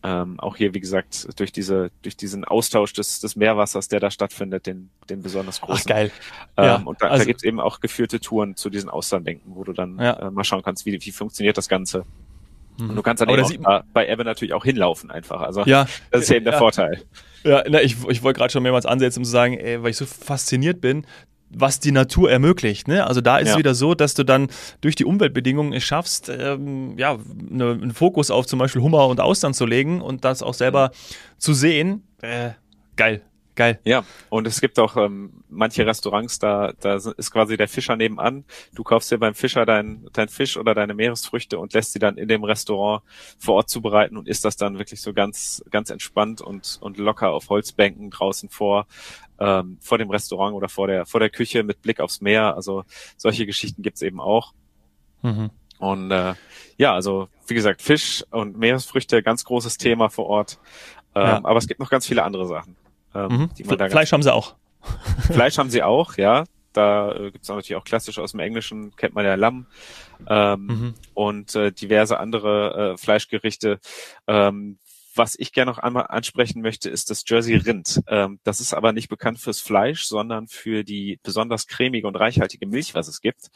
ähm, 0.02 0.38
auch 0.38 0.56
hier, 0.56 0.74
wie 0.74 0.80
gesagt, 0.80 1.28
durch 1.38 1.52
diese, 1.52 1.90
durch 2.02 2.16
diesen 2.16 2.44
Austausch 2.44 2.92
des, 2.92 3.20
des 3.20 3.36
Meerwassers, 3.36 3.88
der 3.88 4.00
da 4.00 4.10
stattfindet, 4.10 4.66
den, 4.66 4.90
den 5.10 5.22
besonders 5.22 5.60
großen. 5.60 5.84
Ach, 5.84 5.88
geil. 5.88 6.10
Ähm, 6.56 6.64
ja, 6.64 6.76
und 6.76 7.02
da, 7.02 7.08
also, 7.08 7.24
da 7.24 7.26
gibt 7.26 7.40
es 7.40 7.44
eben 7.44 7.60
auch 7.60 7.80
geführte 7.80 8.20
Touren 8.20 8.56
zu 8.56 8.70
diesen 8.70 8.88
Austernbänken, 8.88 9.54
wo 9.54 9.64
du 9.64 9.72
dann 9.72 9.98
ja. 9.98 10.12
äh, 10.14 10.30
mal 10.30 10.44
schauen 10.44 10.62
kannst, 10.62 10.86
wie, 10.86 10.98
wie 11.00 11.10
funktioniert 11.10 11.58
das 11.58 11.68
Ganze. 11.68 12.04
Und 12.80 12.94
du 12.94 13.02
kannst 13.02 13.20
dann 13.20 13.28
eben 13.28 13.66
auch 13.66 13.82
bei 13.92 14.08
Ebbe 14.08 14.24
natürlich 14.24 14.54
auch 14.54 14.64
hinlaufen 14.64 15.10
einfach. 15.10 15.40
Also 15.40 15.64
ja, 15.64 15.88
das 16.12 16.22
ist 16.22 16.28
ja 16.28 16.36
eben 16.36 16.44
der 16.44 16.58
Vorteil. 16.58 17.02
Ja, 17.42 17.64
na, 17.68 17.82
ich, 17.82 17.96
ich 18.08 18.22
wollte 18.22 18.38
gerade 18.38 18.52
schon 18.52 18.62
mehrmals 18.62 18.86
ansetzen, 18.86 19.20
um 19.20 19.24
zu 19.24 19.30
sagen, 19.30 19.54
ey, 19.54 19.82
weil 19.82 19.90
ich 19.90 19.96
so 19.96 20.06
fasziniert 20.06 20.80
bin, 20.80 21.04
was 21.50 21.80
die 21.80 21.92
Natur 21.92 22.30
ermöglicht. 22.30 22.88
Ne? 22.88 23.06
Also 23.06 23.20
da 23.20 23.38
ist 23.38 23.48
ja. 23.48 23.52
es 23.54 23.58
wieder 23.58 23.74
so, 23.74 23.94
dass 23.94 24.14
du 24.14 24.24
dann 24.24 24.48
durch 24.80 24.96
die 24.96 25.04
Umweltbedingungen 25.04 25.72
es 25.72 25.84
schaffst, 25.84 26.28
ähm, 26.28 26.98
ja, 26.98 27.18
ne, 27.34 27.70
einen 27.70 27.92
Fokus 27.92 28.30
auf 28.30 28.46
zum 28.46 28.58
Beispiel 28.58 28.82
Hummer 28.82 29.06
und 29.08 29.20
Austern 29.20 29.54
zu 29.54 29.66
legen 29.66 30.00
und 30.00 30.24
das 30.24 30.42
auch 30.42 30.54
selber 30.54 30.90
zu 31.38 31.54
sehen. 31.54 32.02
Äh, 32.20 32.50
geil. 32.96 33.22
Geil. 33.58 33.80
Ja, 33.82 34.04
und 34.28 34.46
es 34.46 34.60
gibt 34.60 34.78
auch 34.78 34.96
ähm, 34.96 35.42
manche 35.48 35.84
Restaurants, 35.84 36.38
da, 36.38 36.74
da 36.78 36.94
ist 36.94 37.32
quasi 37.32 37.56
der 37.56 37.66
Fischer 37.66 37.96
nebenan. 37.96 38.44
Du 38.72 38.84
kaufst 38.84 39.10
dir 39.10 39.18
beim 39.18 39.34
Fischer 39.34 39.66
dein, 39.66 40.06
dein 40.12 40.28
Fisch 40.28 40.56
oder 40.56 40.76
deine 40.76 40.94
Meeresfrüchte 40.94 41.58
und 41.58 41.72
lässt 41.72 41.92
sie 41.92 41.98
dann 41.98 42.18
in 42.18 42.28
dem 42.28 42.44
Restaurant 42.44 43.02
vor 43.36 43.56
Ort 43.56 43.68
zubereiten 43.68 44.16
und 44.16 44.28
isst 44.28 44.44
das 44.44 44.56
dann 44.56 44.78
wirklich 44.78 45.00
so 45.00 45.12
ganz, 45.12 45.60
ganz 45.72 45.90
entspannt 45.90 46.40
und, 46.40 46.78
und 46.80 46.98
locker 46.98 47.32
auf 47.32 47.48
Holzbänken 47.48 48.10
draußen 48.10 48.48
vor, 48.48 48.86
ähm, 49.40 49.78
vor 49.80 49.98
dem 49.98 50.10
Restaurant 50.10 50.54
oder 50.54 50.68
vor 50.68 50.86
der, 50.86 51.04
vor 51.04 51.18
der 51.18 51.30
Küche 51.30 51.64
mit 51.64 51.82
Blick 51.82 51.98
aufs 51.98 52.20
Meer. 52.20 52.54
Also 52.54 52.84
solche 53.16 53.44
Geschichten 53.44 53.82
gibt's 53.82 54.02
eben 54.02 54.20
auch. 54.20 54.52
Mhm. 55.22 55.50
Und 55.80 56.12
äh, 56.12 56.34
ja, 56.76 56.94
also 56.94 57.28
wie 57.48 57.54
gesagt, 57.54 57.82
Fisch 57.82 58.24
und 58.30 58.56
Meeresfrüchte, 58.56 59.20
ganz 59.20 59.42
großes 59.42 59.78
Thema 59.78 60.10
vor 60.10 60.26
Ort. 60.26 60.60
Ähm, 61.16 61.22
ja. 61.22 61.40
Aber 61.42 61.58
es 61.58 61.66
gibt 61.66 61.80
noch 61.80 61.90
ganz 61.90 62.06
viele 62.06 62.22
andere 62.22 62.46
Sachen. 62.46 62.76
Ähm, 63.26 63.50
mhm. 63.58 63.64
Fleisch 63.90 64.12
haben 64.12 64.22
sie 64.22 64.32
auch. 64.32 64.54
Fleisch 65.30 65.58
haben 65.58 65.70
sie 65.70 65.82
auch, 65.82 66.16
ja. 66.16 66.44
Da 66.72 67.12
äh, 67.12 67.30
gibt 67.32 67.42
es 67.42 67.48
natürlich 67.48 67.76
auch 67.76 67.84
klassisch 67.84 68.18
aus 68.18 68.32
dem 68.32 68.40
Englischen, 68.40 68.94
kennt 68.96 69.14
man 69.14 69.24
ja 69.24 69.34
Lamm 69.34 69.66
ähm, 70.28 70.66
mhm. 70.66 70.94
und 71.14 71.54
äh, 71.54 71.72
diverse 71.72 72.20
andere 72.20 72.92
äh, 72.92 72.96
Fleischgerichte. 72.96 73.80
Ähm, 74.26 74.78
was 75.14 75.34
ich 75.36 75.52
gerne 75.52 75.72
noch 75.72 75.78
einmal 75.78 76.06
ansprechen 76.08 76.62
möchte, 76.62 76.88
ist 76.88 77.10
das 77.10 77.24
Jersey 77.26 77.56
Rind. 77.56 78.00
Ähm, 78.06 78.38
das 78.44 78.60
ist 78.60 78.72
aber 78.72 78.92
nicht 78.92 79.08
bekannt 79.08 79.40
fürs 79.40 79.60
Fleisch, 79.60 80.04
sondern 80.04 80.46
für 80.46 80.84
die 80.84 81.18
besonders 81.24 81.66
cremige 81.66 82.06
und 82.06 82.14
reichhaltige 82.14 82.66
Milch, 82.68 82.94
was 82.94 83.08
es 83.08 83.20
gibt. 83.20 83.48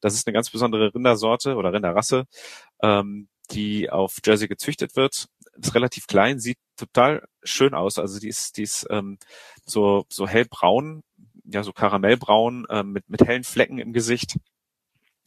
Das 0.00 0.12
ist 0.12 0.26
eine 0.26 0.34
ganz 0.34 0.50
besondere 0.50 0.94
Rindersorte 0.94 1.54
oder 1.54 1.72
Rinderrasse, 1.72 2.26
ähm, 2.82 3.28
die 3.50 3.88
auf 3.88 4.18
Jersey 4.24 4.48
gezüchtet 4.48 4.96
wird 4.96 5.28
ist 5.60 5.74
relativ 5.74 6.06
klein, 6.06 6.38
sieht 6.38 6.58
total 6.76 7.26
schön 7.42 7.74
aus. 7.74 7.98
Also 7.98 8.18
die 8.18 8.28
ist, 8.28 8.56
die 8.56 8.62
ist 8.62 8.86
ähm, 8.90 9.18
so, 9.64 10.04
so 10.08 10.26
hellbraun, 10.26 11.02
ja, 11.44 11.62
so 11.62 11.72
karamellbraun, 11.72 12.66
ähm, 12.70 12.92
mit, 12.92 13.08
mit 13.08 13.22
hellen 13.26 13.44
Flecken 13.44 13.78
im 13.78 13.92
Gesicht. 13.92 14.36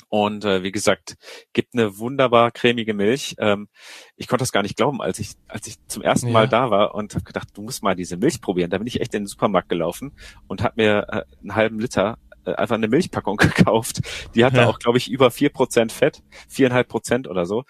Und 0.10 0.44
äh, 0.44 0.64
wie 0.64 0.72
gesagt, 0.72 1.18
gibt 1.54 1.76
eine 1.76 2.00
wunderbar 2.00 2.50
cremige 2.52 2.96
Milch. 2.96 3.36
Ähm, 3.38 3.70
ich 4.16 4.28
konnte 4.28 4.42
das 4.42 4.52
gar 4.52 4.64
nicht 4.64 4.76
glauben, 4.76 5.02
als 5.02 5.20
ich, 5.20 5.34
als 5.48 5.68
ich 5.68 5.76
zum 5.88 6.02
ersten 6.02 6.28
ja. 6.28 6.34
Mal 6.34 6.48
da 6.48 6.72
war 6.72 6.96
und 6.96 7.14
habe 7.14 7.24
gedacht, 7.24 7.50
du 7.54 7.62
musst 7.62 7.84
mal 7.84 7.96
diese 7.96 8.18
Milch 8.18 8.42
probieren. 8.42 8.72
Da 8.72 8.80
bin 8.80 8.88
ich 8.88 9.02
echt 9.02 9.14
in 9.14 9.24
den 9.24 9.28
Supermarkt 9.28 9.70
gelaufen 9.70 10.14
und 10.48 10.64
habe 10.64 10.74
mir 10.78 11.06
äh, 11.10 11.24
einen 11.42 11.56
halben 11.56 11.80
Liter 11.80 12.18
äh, 12.46 12.56
einfach 12.56 12.76
eine 12.76 12.88
Milchpackung 12.88 13.38
gekauft. 13.38 14.02
Die 14.34 14.44
hatte 14.46 14.58
ja. 14.58 14.68
auch, 14.68 14.80
glaube 14.80 14.98
ich, 14.98 15.12
über 15.12 15.30
vier 15.30 15.50
Prozent 15.50 15.92
Fett, 15.92 16.24
viereinhalb 16.48 16.88
Prozent 16.88 17.28
oder 17.28 17.46
so 17.46 17.64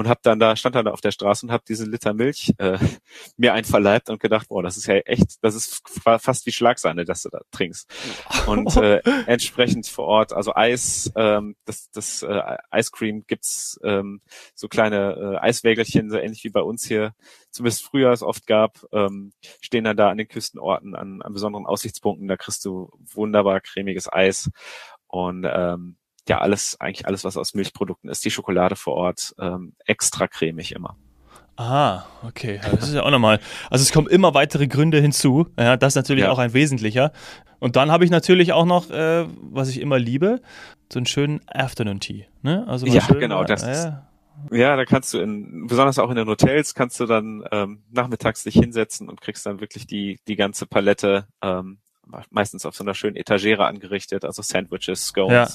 und 0.00 0.08
habe 0.08 0.20
dann 0.22 0.40
da 0.40 0.56
stand 0.56 0.74
dann 0.74 0.86
da 0.86 0.92
auf 0.92 1.02
der 1.02 1.10
Straße 1.10 1.44
und 1.44 1.52
habe 1.52 1.62
diesen 1.68 1.90
Liter 1.90 2.14
Milch 2.14 2.54
äh, 2.56 2.78
mir 3.36 3.52
einverleibt 3.52 4.08
und 4.08 4.18
gedacht, 4.18 4.48
boah, 4.48 4.62
das 4.62 4.78
ist 4.78 4.86
ja 4.86 4.94
echt, 4.94 5.36
das 5.42 5.54
ist 5.54 5.82
fast 5.86 6.46
wie 6.46 6.52
Schlagsahne, 6.52 7.04
dass 7.04 7.20
du 7.22 7.28
da 7.28 7.42
trinkst. 7.50 7.86
Und 8.46 8.74
äh, 8.78 9.02
entsprechend 9.26 9.86
vor 9.86 10.06
Ort, 10.06 10.32
also 10.32 10.54
Eis, 10.54 11.12
ähm, 11.16 11.54
das 11.66 11.90
das 11.90 12.22
äh, 12.22 12.56
Ice 12.74 12.90
Cream 12.92 13.24
gibt's 13.26 13.78
ähm, 13.84 14.22
so 14.54 14.68
kleine 14.68 15.36
äh, 15.36 15.44
Eiswägelchen, 15.44 16.08
so 16.08 16.16
ähnlich 16.16 16.44
wie 16.44 16.50
bei 16.50 16.62
uns 16.62 16.86
hier, 16.86 17.12
zumindest 17.50 17.84
früher 17.84 18.10
es 18.10 18.22
oft 18.22 18.46
gab, 18.46 18.78
ähm, 18.92 19.34
stehen 19.60 19.84
dann 19.84 19.98
da 19.98 20.08
an 20.08 20.16
den 20.16 20.28
Küstenorten 20.28 20.94
an, 20.94 21.20
an 21.20 21.32
besonderen 21.34 21.66
Aussichtspunkten, 21.66 22.26
da 22.26 22.38
kriegst 22.38 22.64
du 22.64 22.90
wunderbar 23.12 23.60
cremiges 23.60 24.10
Eis 24.10 24.50
und 25.08 25.46
ähm, 25.46 25.96
ja 26.30 26.38
alles, 26.38 26.80
eigentlich 26.80 27.06
alles, 27.06 27.24
was 27.24 27.36
aus 27.36 27.54
Milchprodukten 27.54 28.08
ist. 28.08 28.24
Die 28.24 28.30
Schokolade 28.30 28.76
vor 28.76 28.94
Ort 28.94 29.34
ähm, 29.38 29.74
extra 29.84 30.26
cremig 30.26 30.72
immer. 30.72 30.96
Ah, 31.56 32.04
okay. 32.26 32.58
Das 32.62 32.88
ist 32.88 32.94
ja 32.94 33.02
auch 33.02 33.10
nochmal. 33.10 33.38
Also 33.68 33.82
es 33.82 33.92
kommen 33.92 34.06
immer 34.06 34.32
weitere 34.32 34.66
Gründe 34.66 34.98
hinzu. 34.98 35.48
Ja, 35.58 35.76
das 35.76 35.92
ist 35.92 35.96
natürlich 35.96 36.24
ja. 36.24 36.30
auch 36.30 36.38
ein 36.38 36.54
wesentlicher. 36.54 37.12
Und 37.58 37.76
dann 37.76 37.90
habe 37.90 38.04
ich 38.04 38.10
natürlich 38.10 38.54
auch 38.54 38.64
noch, 38.64 38.88
äh, 38.90 39.26
was 39.42 39.68
ich 39.68 39.80
immer 39.80 39.98
liebe, 39.98 40.40
so 40.90 40.98
einen 40.98 41.06
schönen 41.06 41.40
Afternoon 41.46 42.00
Tea. 42.00 42.26
Ne? 42.40 42.64
Also 42.66 42.86
ja, 42.86 43.02
schön, 43.02 43.18
genau. 43.20 43.44
Das, 43.44 43.62
äh, 43.62 43.92
Ja, 44.52 44.76
da 44.76 44.86
kannst 44.86 45.12
du 45.12 45.18
in, 45.18 45.66
besonders 45.66 45.98
auch 45.98 46.08
in 46.08 46.16
den 46.16 46.28
Hotels, 46.28 46.74
kannst 46.74 46.98
du 46.98 47.04
dann 47.04 47.44
ähm, 47.52 47.82
nachmittags 47.90 48.44
dich 48.44 48.54
hinsetzen 48.54 49.10
und 49.10 49.20
kriegst 49.20 49.44
dann 49.44 49.60
wirklich 49.60 49.86
die, 49.86 50.18
die 50.28 50.36
ganze 50.36 50.64
Palette, 50.64 51.26
ähm, 51.42 51.78
meistens 52.30 52.66
auf 52.66 52.74
so 52.74 52.84
einer 52.84 52.94
schönen 52.94 53.16
Etagere 53.16 53.66
angerichtet, 53.66 54.24
also 54.24 54.42
Sandwiches, 54.42 55.06
Scones, 55.06 55.32
ja. 55.32 55.48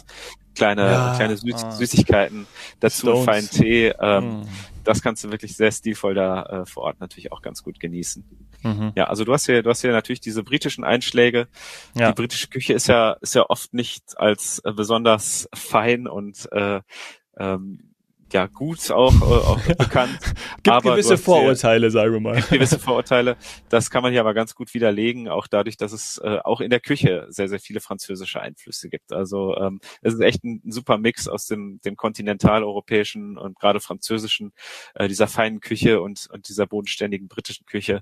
kleine, 0.55 0.81
ja. 0.83 1.13
kleine 1.15 1.37
Süß 1.37 1.63
ah. 1.63 1.71
Süßigkeiten, 1.71 2.47
dazu 2.79 3.07
Stones. 3.07 3.25
feinen 3.25 3.49
Tee. 3.49 3.93
Ähm, 3.99 4.41
mm. 4.41 4.47
Das 4.83 5.01
kannst 5.01 5.23
du 5.23 5.31
wirklich 5.31 5.57
sehr 5.57 5.71
stilvoll 5.71 6.13
da 6.13 6.43
äh, 6.43 6.65
vor 6.65 6.83
Ort 6.83 6.99
natürlich 6.99 7.31
auch 7.31 7.41
ganz 7.41 7.63
gut 7.63 7.79
genießen. 7.79 8.23
Mhm. 8.61 8.91
Ja, 8.95 9.05
also 9.05 9.23
du 9.23 9.33
hast 9.33 9.47
hier, 9.47 9.63
du 9.63 9.69
hast 9.69 9.81
hier 9.81 9.91
natürlich 9.91 10.19
diese 10.19 10.43
britischen 10.43 10.83
Einschläge. 10.83 11.47
Ja. 11.95 12.09
Die 12.09 12.13
britische 12.13 12.49
Küche 12.49 12.73
ist 12.73 12.87
ja, 12.87 13.13
ist 13.21 13.33
ja 13.33 13.49
oft 13.49 13.73
nicht 13.73 14.17
als 14.17 14.59
äh, 14.59 14.71
besonders 14.71 15.49
fein 15.55 16.07
und 16.07 16.47
äh, 16.51 16.81
ähm, 17.37 17.94
ja 18.33 18.47
gut 18.47 18.91
auch, 18.91 19.13
äh, 19.13 19.23
auch 19.23 19.61
bekannt. 19.77 20.19
gibt 20.63 20.67
aber 20.67 20.91
gewisse 20.91 21.17
Vorurteile, 21.17 21.91
sagen 21.91 22.13
wir 22.13 22.19
mal. 22.19 22.35
Gibt 22.35 22.49
gewisse 22.49 22.79
Vorurteile. 22.79 23.37
Das 23.69 23.89
kann 23.89 24.03
man 24.03 24.11
hier 24.11 24.21
aber 24.21 24.33
ganz 24.33 24.55
gut 24.55 24.73
widerlegen, 24.73 25.29
auch 25.29 25.47
dadurch, 25.47 25.77
dass 25.77 25.91
es 25.91 26.17
äh, 26.17 26.39
auch 26.43 26.61
in 26.61 26.69
der 26.69 26.79
Küche 26.79 27.27
sehr, 27.29 27.47
sehr 27.47 27.59
viele 27.59 27.79
französische 27.79 28.41
Einflüsse 28.41 28.89
gibt. 28.89 29.13
Also 29.13 29.55
ähm, 29.57 29.79
es 30.01 30.13
ist 30.13 30.21
echt 30.21 30.43
ein, 30.43 30.61
ein 30.65 30.71
super 30.71 30.97
Mix 30.97 31.27
aus 31.27 31.45
dem, 31.45 31.79
dem 31.85 31.95
kontinentaleuropäischen 31.95 33.37
und 33.37 33.59
gerade 33.59 33.79
französischen, 33.79 34.53
äh, 34.95 35.07
dieser 35.07 35.27
feinen 35.27 35.59
Küche 35.59 36.01
und, 36.01 36.27
und 36.31 36.49
dieser 36.49 36.67
bodenständigen 36.67 37.27
britischen 37.27 37.65
Küche. 37.65 38.01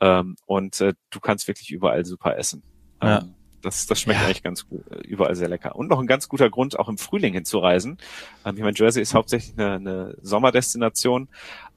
Ähm, 0.00 0.36
und 0.46 0.80
äh, 0.80 0.94
du 1.10 1.20
kannst 1.20 1.48
wirklich 1.48 1.70
überall 1.70 2.04
super 2.04 2.36
essen. 2.36 2.62
Ja. 3.02 3.24
Das, 3.64 3.86
das 3.86 4.00
schmeckt 4.00 4.20
ja. 4.20 4.26
eigentlich 4.26 4.42
ganz 4.42 4.68
gut, 4.68 4.84
äh, 4.90 5.06
überall 5.06 5.34
sehr 5.34 5.48
lecker. 5.48 5.76
Und 5.76 5.88
noch 5.88 5.98
ein 5.98 6.06
ganz 6.06 6.28
guter 6.28 6.50
Grund, 6.50 6.78
auch 6.78 6.88
im 6.88 6.98
Frühling 6.98 7.34
hinzureisen. 7.34 7.98
Ähm, 8.44 8.56
ich 8.56 8.62
meine, 8.62 8.76
Jersey 8.76 9.02
ist 9.02 9.14
hauptsächlich 9.14 9.58
eine, 9.58 9.74
eine 9.74 10.16
Sommerdestination, 10.22 11.28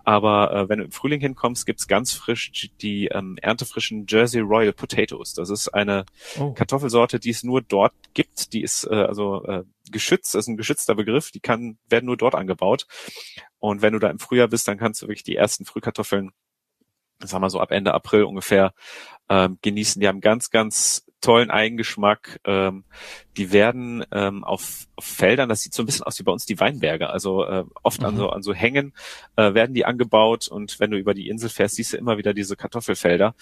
aber 0.07 0.53
äh, 0.53 0.69
wenn 0.69 0.79
du 0.79 0.85
im 0.85 0.91
Frühling 0.91 1.19
hinkommst, 1.19 1.65
gibt's 1.65 1.85
ganz 1.85 2.13
frisch 2.13 2.69
die 2.81 3.07
ähm, 3.07 3.37
erntefrischen 3.41 4.05
Jersey 4.07 4.39
Royal 4.39 4.71
Potatoes. 4.71 5.33
Das 5.33 5.49
ist 5.49 5.67
eine 5.67 6.05
oh. 6.39 6.53
Kartoffelsorte, 6.53 7.19
die 7.19 7.31
es 7.31 7.43
nur 7.43 7.61
dort 7.61 7.93
gibt. 8.13 8.53
Die 8.53 8.61
ist 8.61 8.85
äh, 8.85 8.95
also 8.95 9.43
äh, 9.43 9.63
geschützt, 9.91 10.33
das 10.33 10.45
ist 10.45 10.47
ein 10.47 10.55
geschützter 10.55 10.95
Begriff, 10.95 11.31
die 11.31 11.41
kann, 11.41 11.77
werden 11.89 12.05
nur 12.05 12.15
dort 12.15 12.35
angebaut. 12.35 12.87
Und 13.59 13.81
wenn 13.81 13.91
du 13.91 13.99
da 13.99 14.09
im 14.09 14.19
Frühjahr 14.19 14.47
bist, 14.47 14.67
dann 14.69 14.77
kannst 14.77 15.01
du 15.01 15.07
wirklich 15.07 15.23
die 15.23 15.35
ersten 15.35 15.65
Frühkartoffeln, 15.65 16.31
sagen 17.21 17.43
wir 17.43 17.49
so 17.49 17.59
ab 17.59 17.71
Ende 17.71 17.93
April 17.93 18.23
ungefähr, 18.23 18.73
ähm, 19.27 19.57
genießen. 19.61 19.99
Die 19.99 20.07
haben 20.07 20.21
ganz, 20.21 20.51
ganz 20.51 21.06
tollen 21.27 21.51
Eigengeschmack. 21.51 22.39
Ähm, 22.45 22.85
die 23.35 23.51
werden 23.51 24.05
ähm, 24.13 24.45
auf, 24.45 24.85
auf 24.95 25.03
Feldern, 25.03 25.49
das 25.49 25.61
sieht 25.61 25.73
so 25.73 25.83
ein 25.83 25.85
bisschen 25.85 26.05
aus 26.05 26.17
wie 26.19 26.23
bei 26.23 26.31
uns 26.31 26.45
die 26.45 26.57
Weinberge, 26.57 27.09
also 27.09 27.43
äh, 27.43 27.65
oft 27.83 27.99
mhm. 27.99 28.07
an 28.07 28.15
so 28.15 28.29
an 28.29 28.43
so 28.43 28.53
Hängen 28.53 28.93
äh, 29.35 29.53
werden 29.53 29.73
die 29.73 29.83
angebaut 29.83 30.47
und 30.47 30.79
wenn 30.79 30.89
du 30.89 30.97
über 30.97 31.13
die 31.13 31.27
Insel 31.27 31.49
fährst, 31.49 31.75
siehst 31.75 31.91
du 31.91 31.97
immer 31.97 32.17
wieder 32.17 32.33
diese 32.33 32.55
Kartoffelfelder 32.55 33.35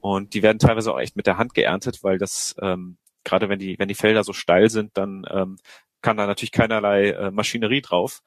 und 0.00 0.34
die 0.34 0.42
werden 0.42 0.58
teilweise 0.58 0.92
auch 0.92 0.98
echt 0.98 1.14
mit 1.14 1.28
der 1.28 1.38
Hand 1.38 1.54
geerntet, 1.54 2.02
weil 2.02 2.18
das 2.18 2.56
ähm, 2.60 2.96
gerade 3.22 3.48
wenn 3.48 3.60
die 3.60 3.78
wenn 3.78 3.88
die 3.88 3.94
Felder 3.94 4.24
so 4.24 4.32
steil 4.32 4.68
sind, 4.68 4.96
dann 4.96 5.24
ähm, 5.30 5.58
kann 6.02 6.16
da 6.16 6.26
natürlich 6.26 6.52
keinerlei 6.52 7.10
äh, 7.10 7.30
Maschinerie 7.30 7.82
drauf. 7.82 8.22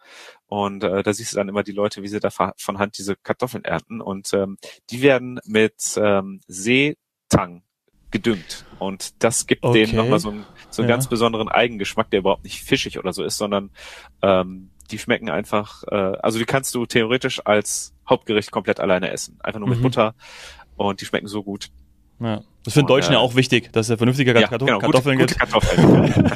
Und 0.46 0.84
äh, 0.84 1.04
da 1.04 1.14
siehst 1.14 1.34
du 1.34 1.38
dann 1.38 1.50
immer 1.50 1.64
die 1.64 1.72
Leute, 1.72 2.02
wie 2.02 2.08
sie 2.08 2.20
da 2.20 2.30
von 2.30 2.80
Hand 2.80 2.98
diese 2.98 3.16
Kartoffeln 3.16 3.64
ernten. 3.64 4.02
Und 4.02 4.34
ähm, 4.34 4.58
die 4.90 5.02
werden 5.02 5.40
mit 5.46 5.98
ähm, 5.98 6.42
Seetang 6.48 7.64
gedüngt. 8.12 8.66
Und 8.80 9.24
das 9.24 9.48
gibt 9.48 9.64
okay. 9.64 9.86
denen 9.86 9.96
nochmal 9.96 10.20
so 10.20 10.30
einen, 10.30 10.46
so 10.70 10.82
einen 10.82 10.90
ja. 10.90 10.96
ganz 10.96 11.08
besonderen 11.08 11.50
Eigengeschmack, 11.50 12.10
der 12.10 12.20
überhaupt 12.20 12.44
nicht 12.44 12.62
fischig 12.62 13.00
oder 13.00 13.14
so 13.14 13.24
ist, 13.24 13.38
sondern 13.38 13.70
ähm, 14.22 14.70
die 14.92 15.00
schmecken 15.00 15.30
einfach, 15.30 15.84
äh, 15.90 15.96
also 15.96 16.40
die 16.40 16.46
kannst 16.46 16.76
du 16.76 16.86
theoretisch 16.86 17.46
als 17.46 17.94
Hauptgericht 18.10 18.52
komplett 18.52 18.80
alleine 18.80 19.12
essen. 19.12 19.38
Einfach 19.42 19.60
nur 19.60 19.70
mit 19.70 19.80
mhm. 19.80 19.84
Butter 19.84 20.16
und 20.76 21.02
die 21.02 21.06
schmecken 21.06 21.28
so 21.28 21.44
gut. 21.44 21.70
Ja. 22.20 22.42
Das 22.64 22.74
für 22.74 22.82
den 22.82 22.88
Deutschen 22.88 23.14
ja 23.14 23.20
auch 23.20 23.36
wichtig, 23.36 23.74
dass 23.74 23.90
es 23.90 23.98
vernünftige 23.98 24.34
ja, 24.40 24.48
Kartoffeln, 24.48 24.80
genau, 24.80 24.80
Kartoffeln 24.80 25.18
gute, 25.18 25.34
gibt. 25.34 25.52
Gute 25.52 25.62
Kartoffeln. 25.62 26.32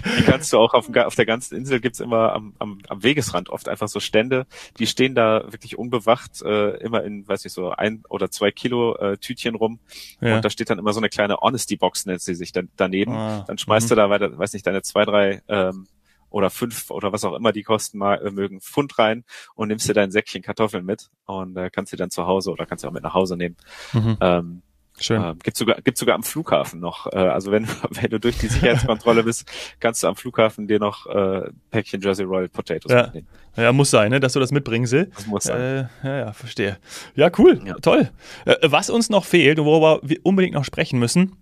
kannst 0.36 0.52
du 0.52 0.58
auch 0.58 0.74
auf, 0.74 0.94
auf 0.94 1.14
der 1.14 1.26
ganzen 1.26 1.56
Insel 1.56 1.80
gibt's 1.80 2.00
immer 2.00 2.32
am, 2.32 2.54
am, 2.58 2.78
am 2.88 3.02
Wegesrand 3.02 3.48
oft 3.48 3.68
einfach 3.68 3.88
so 3.88 4.00
Stände, 4.00 4.46
die 4.78 4.86
stehen 4.86 5.14
da 5.14 5.44
wirklich 5.50 5.78
unbewacht, 5.78 6.42
äh, 6.42 6.76
immer 6.78 7.02
in, 7.04 7.26
weiß 7.26 7.44
ich 7.44 7.52
so, 7.52 7.70
ein 7.70 8.02
oder 8.08 8.30
zwei 8.30 8.50
Kilo 8.50 8.96
äh, 8.96 9.16
Tütchen 9.18 9.54
rum. 9.54 9.78
Ja. 10.20 10.36
Und 10.36 10.44
da 10.44 10.50
steht 10.50 10.70
dann 10.70 10.78
immer 10.78 10.92
so 10.92 11.00
eine 11.00 11.08
kleine 11.08 11.36
Honesty-Box, 11.38 12.06
nennt 12.06 12.20
sie 12.20 12.34
sich 12.34 12.52
dann 12.52 12.68
daneben. 12.76 13.12
Ah, 13.12 13.44
dann 13.46 13.58
schmeißt 13.58 13.86
mhm. 13.86 13.88
du 13.90 13.94
da, 13.94 14.10
weil, 14.10 14.38
weiß 14.38 14.52
nicht, 14.52 14.66
deine 14.66 14.82
zwei, 14.82 15.04
drei 15.04 15.42
ähm, 15.48 15.86
oder 16.30 16.50
fünf 16.50 16.90
oder 16.90 17.12
was 17.12 17.24
auch 17.24 17.34
immer 17.34 17.52
die 17.52 17.62
kosten 17.62 17.98
mal, 17.98 18.16
äh, 18.16 18.30
mögen 18.30 18.60
Pfund 18.60 18.98
rein 18.98 19.24
und 19.54 19.68
nimmst 19.68 19.88
dir 19.88 19.94
dein 19.94 20.10
Säckchen 20.10 20.42
Kartoffeln 20.42 20.84
mit 20.84 21.10
und 21.24 21.56
äh, 21.56 21.70
kannst 21.70 21.90
sie 21.90 21.96
dann 21.96 22.10
zu 22.10 22.26
Hause 22.26 22.50
oder 22.50 22.66
kannst 22.66 22.84
du 22.84 22.88
auch 22.88 22.92
mit 22.92 23.02
nach 23.02 23.14
Hause 23.14 23.36
nehmen. 23.36 23.56
Mhm. 23.92 24.18
Ähm, 24.20 24.62
Schön. 24.98 25.22
Äh, 25.22 25.34
gibt 25.42 25.56
sogar 25.56 25.80
gibt 25.82 25.98
sogar 25.98 26.14
am 26.14 26.22
Flughafen 26.22 26.80
noch. 26.80 27.06
Äh, 27.12 27.16
also 27.16 27.52
wenn 27.52 27.68
wenn 27.90 28.10
du 28.10 28.18
durch 28.20 28.38
die 28.38 28.48
Sicherheitskontrolle 28.48 29.24
bist, 29.24 29.50
kannst 29.80 30.02
du 30.02 30.08
am 30.08 30.16
Flughafen 30.16 30.66
dir 30.66 30.78
noch 30.78 31.06
äh, 31.06 31.50
Päckchen 31.70 32.00
Jersey 32.00 32.24
Royal 32.24 32.48
Potatoes 32.48 32.92
ja. 32.92 33.04
mitnehmen. 33.04 33.28
Ja, 33.56 33.72
muss 33.72 33.90
sein, 33.90 34.10
ne, 34.10 34.20
dass 34.20 34.34
du 34.34 34.40
das 34.40 34.52
mitbringst. 34.52 34.92
Das 34.92 35.26
muss 35.26 35.44
sein. 35.44 35.60
Äh, 35.60 36.06
ja, 36.06 36.18
ja, 36.18 36.32
verstehe. 36.32 36.78
Ja, 37.14 37.30
cool, 37.38 37.60
ja. 37.64 37.74
toll. 37.80 38.10
Äh, 38.44 38.56
was 38.62 38.90
uns 38.90 39.08
noch 39.08 39.24
fehlt 39.24 39.58
und 39.58 39.66
worüber 39.66 40.00
wir 40.02 40.18
unbedingt 40.22 40.54
noch 40.54 40.64
sprechen 40.64 40.98
müssen, 40.98 41.36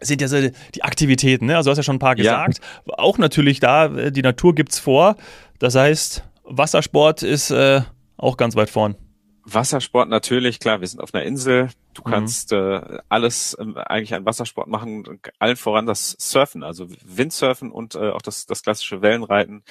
sind 0.00 0.20
ja 0.20 0.28
so 0.28 0.36
die 0.74 0.82
Aktivitäten. 0.82 1.46
Ne? 1.46 1.56
Also 1.56 1.68
du 1.68 1.70
hast 1.72 1.78
ja 1.78 1.82
schon 1.84 1.96
ein 1.96 2.00
paar 2.00 2.16
gesagt. 2.16 2.60
Ja. 2.86 2.94
Auch 2.98 3.18
natürlich 3.18 3.60
da, 3.60 3.86
äh, 3.86 4.12
die 4.12 4.22
Natur 4.22 4.54
gibt's 4.54 4.78
vor. 4.78 5.16
Das 5.58 5.74
heißt, 5.74 6.24
Wassersport 6.44 7.22
ist 7.22 7.50
äh, 7.50 7.82
auch 8.16 8.36
ganz 8.36 8.56
weit 8.56 8.70
vorn. 8.70 8.96
Wassersport 9.44 10.08
natürlich, 10.08 10.58
klar, 10.58 10.80
wir 10.80 10.88
sind 10.88 11.00
auf 11.00 11.12
einer 11.12 11.24
Insel. 11.24 11.68
Du 11.92 12.02
mhm. 12.04 12.10
kannst 12.10 12.52
äh, 12.52 12.98
alles 13.08 13.56
ähm, 13.60 13.76
eigentlich 13.76 14.14
an 14.14 14.24
Wassersport 14.24 14.68
machen, 14.68 15.20
allen 15.38 15.56
voran 15.56 15.86
das 15.86 16.16
Surfen, 16.18 16.62
also 16.62 16.88
Windsurfen 17.04 17.70
und 17.70 17.94
äh, 17.94 18.10
auch 18.10 18.22
das, 18.22 18.46
das 18.46 18.62
klassische 18.62 19.02
Wellenreiten. 19.02 19.62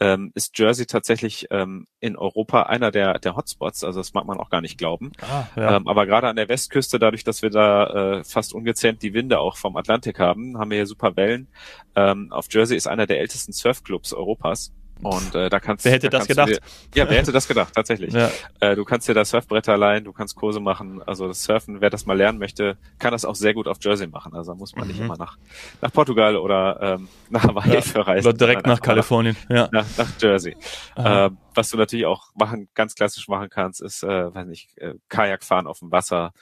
Ähm, 0.00 0.32
ist 0.34 0.58
Jersey 0.58 0.86
tatsächlich 0.86 1.46
ähm, 1.50 1.86
in 2.00 2.16
Europa 2.16 2.64
einer 2.64 2.90
der, 2.90 3.18
der 3.18 3.36
Hotspots, 3.36 3.84
also 3.84 4.00
das 4.00 4.14
mag 4.14 4.26
man 4.26 4.38
auch 4.38 4.50
gar 4.50 4.60
nicht 4.60 4.78
glauben. 4.78 5.12
Ah, 5.20 5.44
ja. 5.56 5.76
ähm, 5.76 5.88
aber 5.88 6.06
gerade 6.06 6.28
an 6.28 6.36
der 6.36 6.48
Westküste, 6.48 6.98
dadurch, 6.98 7.24
dass 7.24 7.42
wir 7.42 7.50
da 7.50 8.18
äh, 8.18 8.24
fast 8.24 8.54
ungezähmt 8.54 9.02
die 9.02 9.12
Winde 9.12 9.40
auch 9.40 9.56
vom 9.56 9.76
Atlantik 9.76 10.18
haben, 10.18 10.58
haben 10.58 10.70
wir 10.70 10.78
hier 10.78 10.86
super 10.86 11.16
Wellen. 11.16 11.48
Ähm, 11.94 12.32
auf 12.32 12.46
Jersey 12.50 12.76
ist 12.76 12.86
einer 12.86 13.06
der 13.06 13.20
ältesten 13.20 13.52
Surfclubs 13.52 14.12
Europas. 14.12 14.72
Und 15.02 15.34
äh, 15.34 15.48
da 15.48 15.60
kannst 15.60 15.84
Wer 15.84 15.92
hätte 15.92 16.08
da 16.08 16.18
das 16.18 16.26
gedacht? 16.26 16.48
Dir, 16.48 16.58
ja, 16.94 17.08
wer 17.08 17.18
hätte 17.18 17.32
das 17.32 17.46
gedacht, 17.46 17.72
tatsächlich. 17.74 18.12
Ja. 18.12 18.30
Äh, 18.60 18.74
du 18.74 18.84
kannst 18.84 19.08
dir 19.08 19.14
da 19.14 19.24
Surfbretter 19.24 19.76
leihen, 19.76 20.04
du 20.04 20.12
kannst 20.12 20.34
Kurse 20.34 20.60
machen. 20.60 21.02
Also 21.06 21.28
das 21.28 21.44
Surfen, 21.44 21.80
wer 21.80 21.90
das 21.90 22.06
mal 22.06 22.16
lernen 22.16 22.38
möchte, 22.38 22.76
kann 22.98 23.12
das 23.12 23.24
auch 23.24 23.34
sehr 23.34 23.54
gut 23.54 23.68
auf 23.68 23.78
Jersey 23.80 24.08
machen. 24.08 24.34
Also 24.34 24.54
muss 24.54 24.74
man 24.74 24.86
mhm. 24.86 24.92
nicht 24.92 25.00
immer 25.00 25.16
nach, 25.16 25.36
nach 25.80 25.92
Portugal 25.92 26.36
oder 26.36 26.96
ähm, 26.98 27.08
nach 27.30 27.44
Hawaii 27.44 27.74
ja, 27.74 27.80
verreisen. 27.80 28.28
Oder 28.28 28.36
direkt 28.36 28.66
nach 28.66 28.80
Kalifornien. 28.80 29.36
Nach, 29.48 29.56
ja. 29.56 29.68
nach, 29.70 29.86
nach 29.96 30.08
Jersey. 30.20 30.56
Äh, 30.96 31.30
was 31.58 31.70
du 31.70 31.76
natürlich 31.76 32.06
auch 32.06 32.28
machen, 32.36 32.68
ganz 32.74 32.94
klassisch 32.94 33.26
machen 33.26 33.50
kannst, 33.50 33.82
ist, 33.82 34.04
äh, 34.04 34.32
weiß 34.32 34.46
nicht, 34.46 34.78
äh, 34.78 34.94
Kajak 35.08 35.42
fahren 35.42 35.66
auf 35.66 35.80
dem 35.80 35.90
Wasser. 35.90 36.32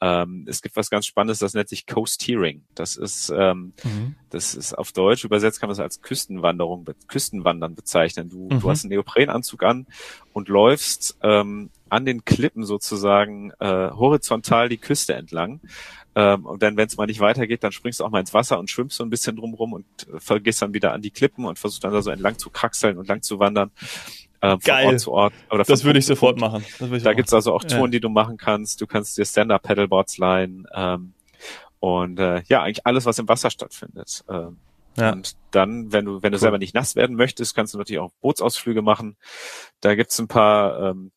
Ähm, 0.00 0.44
es 0.46 0.60
gibt 0.60 0.76
was 0.76 0.90
ganz 0.90 1.06
Spannendes, 1.06 1.38
das 1.38 1.54
nennt 1.54 1.70
sich 1.70 1.86
Coasteering. 1.86 2.64
Das 2.74 2.96
ist, 2.96 3.32
ähm, 3.34 3.72
mhm. 3.82 4.16
das 4.28 4.54
ist 4.54 4.74
auf 4.74 4.92
Deutsch 4.92 5.24
übersetzt 5.24 5.58
kann 5.58 5.68
man 5.68 5.72
es 5.72 5.80
als 5.80 6.02
Küstenwanderung, 6.02 6.86
Küstenwandern 7.06 7.74
bezeichnen. 7.74 8.28
Du, 8.28 8.48
mhm. 8.50 8.60
du 8.60 8.70
hast 8.70 8.84
einen 8.84 8.90
Neoprenanzug 8.90 9.62
an 9.62 9.86
und 10.34 10.48
läufst 10.48 11.16
ähm, 11.22 11.70
an 11.88 12.04
den 12.04 12.26
Klippen 12.26 12.64
sozusagen 12.64 13.50
äh, 13.58 13.90
horizontal 13.90 14.68
die 14.68 14.76
Küste 14.76 15.14
entlang. 15.14 15.62
Ähm, 16.14 16.44
und 16.44 16.62
dann, 16.62 16.76
wenn 16.76 16.88
es 16.88 16.96
mal 16.98 17.06
nicht 17.06 17.20
weitergeht, 17.20 17.64
dann 17.64 17.72
springst 17.72 18.00
du 18.00 18.04
auch 18.04 18.10
mal 18.10 18.20
ins 18.20 18.34
Wasser 18.34 18.58
und 18.58 18.68
schwimmst 18.68 18.96
so 18.96 19.04
ein 19.04 19.10
bisschen 19.10 19.36
drumrum 19.36 19.72
und 19.72 19.86
äh, 20.28 20.40
gehst 20.40 20.60
dann 20.60 20.74
wieder 20.74 20.92
an 20.92 21.00
die 21.00 21.10
Klippen 21.10 21.46
und 21.46 21.58
versuchst 21.58 21.84
dann 21.84 21.92
da 21.92 22.02
so 22.02 22.10
entlang 22.10 22.38
zu 22.38 22.50
kraxeln 22.50 22.98
und 22.98 23.08
lang 23.08 23.22
zu 23.22 23.38
wandern 23.38 23.70
äh, 24.40 24.50
von 24.50 24.60
Geil. 24.60 24.86
Ort 24.86 25.00
zu 25.00 25.12
Ort. 25.12 25.32
Oder 25.50 25.64
das 25.64 25.84
würde 25.84 25.98
ich 25.98 26.06
sofort 26.06 26.38
machen. 26.38 26.64
Ich 26.92 27.02
da 27.02 27.12
gibt's 27.14 27.32
also 27.32 27.54
auch 27.54 27.64
Touren, 27.64 27.84
ja. 27.84 27.88
die 27.88 28.00
du 28.00 28.08
machen 28.08 28.36
kannst. 28.36 28.80
Du 28.80 28.86
kannst 28.86 29.16
dir 29.18 29.24
Stand-Up-Paddleboards 29.24 30.18
leihen. 30.18 30.66
Ähm, 30.74 31.14
und 31.80 32.18
äh, 32.18 32.42
ja, 32.46 32.62
eigentlich 32.62 32.86
alles, 32.86 33.06
was 33.06 33.18
im 33.18 33.28
Wasser 33.28 33.50
stattfindet. 33.50 34.24
Ähm, 34.28 34.58
ja. 34.96 35.12
Und 35.12 35.36
dann, 35.52 35.92
wenn 35.92 36.04
du, 36.04 36.22
wenn 36.22 36.32
du 36.32 36.36
cool. 36.36 36.40
selber 36.40 36.58
nicht 36.58 36.74
nass 36.74 36.96
werden 36.96 37.16
möchtest, 37.16 37.54
kannst 37.54 37.74
du 37.74 37.78
natürlich 37.78 38.00
auch 38.00 38.12
Bootsausflüge 38.20 38.82
machen. 38.82 39.16
Da 39.80 39.94
gibt's 39.94 40.18
ein 40.18 40.28
paar 40.28 40.90
ähm, 40.90 41.12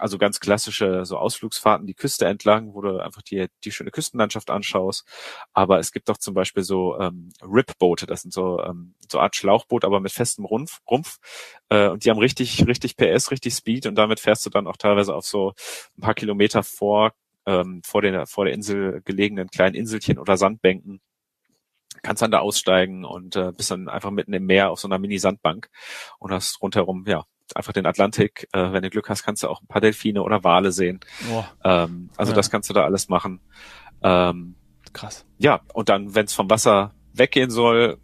also 0.00 0.18
ganz 0.18 0.40
klassische 0.40 1.04
so 1.04 1.16
Ausflugsfahrten 1.18 1.86
die 1.86 1.94
Küste 1.94 2.26
entlang, 2.26 2.74
wo 2.74 2.80
du 2.80 2.98
einfach 2.98 3.22
die, 3.22 3.46
die 3.64 3.72
schöne 3.72 3.90
Küstenlandschaft 3.90 4.50
anschaust. 4.50 5.06
Aber 5.52 5.78
es 5.78 5.92
gibt 5.92 6.10
auch 6.10 6.18
zum 6.18 6.34
Beispiel 6.34 6.62
so 6.62 6.98
ähm, 6.98 7.30
Rip-Boote, 7.42 8.06
das 8.06 8.22
sind 8.22 8.32
so 8.32 8.60
ähm, 8.60 8.94
so 9.10 9.20
Art 9.20 9.36
Schlauchboot, 9.36 9.84
aber 9.84 10.00
mit 10.00 10.12
festem 10.12 10.44
Rumpf. 10.44 10.80
Rumpf. 10.90 11.18
Äh, 11.68 11.88
und 11.88 12.04
die 12.04 12.10
haben 12.10 12.18
richtig, 12.18 12.66
richtig 12.66 12.96
PS, 12.96 13.30
richtig 13.30 13.54
Speed 13.54 13.86
und 13.86 13.96
damit 13.96 14.20
fährst 14.20 14.44
du 14.46 14.50
dann 14.50 14.66
auch 14.66 14.76
teilweise 14.76 15.14
auf 15.14 15.26
so 15.26 15.54
ein 15.98 16.02
paar 16.02 16.14
Kilometer 16.14 16.62
vor 16.62 17.12
ähm, 17.46 17.82
vor, 17.84 18.02
den, 18.02 18.26
vor 18.26 18.44
der 18.44 18.54
Insel 18.54 19.00
gelegenen 19.02 19.48
kleinen 19.48 19.74
Inselchen 19.74 20.18
oder 20.18 20.36
Sandbänken 20.36 21.00
kannst 22.02 22.22
dann 22.22 22.30
da 22.30 22.38
aussteigen 22.38 23.04
und 23.04 23.36
äh, 23.36 23.52
bist 23.52 23.70
dann 23.70 23.88
einfach 23.88 24.10
mitten 24.10 24.32
im 24.32 24.46
Meer 24.46 24.70
auf 24.70 24.80
so 24.80 24.88
einer 24.88 24.98
Mini-Sandbank 24.98 25.68
und 26.18 26.32
hast 26.32 26.62
rundherum 26.62 27.04
ja 27.06 27.24
einfach 27.56 27.72
den 27.72 27.86
Atlantik. 27.86 28.48
Äh, 28.52 28.72
wenn 28.72 28.82
du 28.82 28.90
Glück 28.90 29.08
hast, 29.08 29.22
kannst 29.22 29.42
du 29.42 29.48
auch 29.48 29.60
ein 29.60 29.66
paar 29.66 29.80
Delfine 29.80 30.22
oder 30.22 30.44
Wale 30.44 30.72
sehen. 30.72 31.00
Oh. 31.32 31.44
Ähm, 31.64 32.10
also 32.16 32.32
ja. 32.32 32.36
das 32.36 32.50
kannst 32.50 32.68
du 32.70 32.74
da 32.74 32.84
alles 32.84 33.08
machen. 33.08 33.40
Ähm, 34.02 34.54
Krass. 34.92 35.24
Ja, 35.38 35.60
und 35.72 35.88
dann, 35.88 36.14
wenn 36.14 36.26
es 36.26 36.34
vom 36.34 36.50
Wasser 36.50 36.94
weggehen 37.12 37.50
soll, 37.50 37.98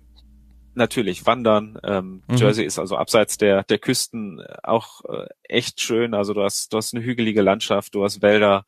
natürlich 0.77 1.27
wandern. 1.27 1.79
Ähm, 1.83 2.23
mhm. 2.29 2.37
Jersey 2.37 2.65
ist 2.65 2.79
also 2.79 2.97
abseits 2.97 3.39
der, 3.39 3.65
der 3.65 3.79
Küsten 3.79 4.43
auch 4.63 5.05
äh, 5.07 5.27
echt 5.43 5.81
schön. 5.81 6.15
Also 6.15 6.35
du 6.35 6.43
hast, 6.43 6.73
du 6.73 6.77
hast 6.77 6.95
eine 6.95 7.03
hügelige 7.03 7.43
Landschaft, 7.43 7.95
du 7.95 8.05
hast 8.05 8.23
Wälder, 8.23 8.67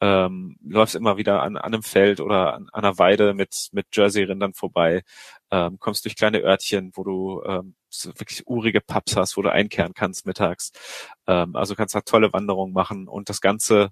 ähm, 0.00 0.56
läufst 0.66 0.96
immer 0.96 1.16
wieder 1.16 1.42
an, 1.42 1.56
an 1.56 1.74
einem 1.74 1.82
Feld 1.82 2.20
oder 2.20 2.54
an, 2.54 2.68
an 2.72 2.84
einer 2.84 2.98
Weide 2.98 3.34
mit, 3.34 3.68
mit 3.72 3.86
Jersey-Rindern 3.92 4.54
vorbei, 4.54 5.02
ähm, 5.50 5.78
kommst 5.78 6.04
durch 6.04 6.16
kleine 6.16 6.40
Örtchen, 6.40 6.90
wo 6.94 7.04
du 7.04 7.42
ähm, 7.46 7.74
so 7.92 8.10
wirklich 8.10 8.46
urige 8.46 8.80
Pubs 8.80 9.16
hast, 9.16 9.36
wo 9.36 9.42
du 9.42 9.52
einkehren 9.52 9.94
kannst 9.94 10.26
mittags. 10.26 10.72
Ähm, 11.26 11.56
also 11.56 11.74
kannst 11.74 11.94
da 11.94 12.00
tolle 12.00 12.32
Wanderungen 12.32 12.72
machen 12.72 13.08
und 13.08 13.28
das 13.28 13.40
Ganze 13.40 13.90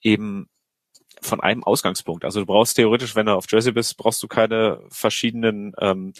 eben 0.00 0.48
von 1.20 1.40
einem 1.40 1.64
Ausgangspunkt. 1.64 2.24
Also 2.24 2.40
du 2.40 2.46
brauchst 2.46 2.76
theoretisch, 2.76 3.16
wenn 3.16 3.26
du 3.26 3.34
auf 3.34 3.46
Jersey 3.50 3.72
bist, 3.72 3.96
brauchst 3.96 4.22
du 4.22 4.28
keine 4.28 4.80
verschiedenen 4.88 5.74
ähm, 5.80 6.12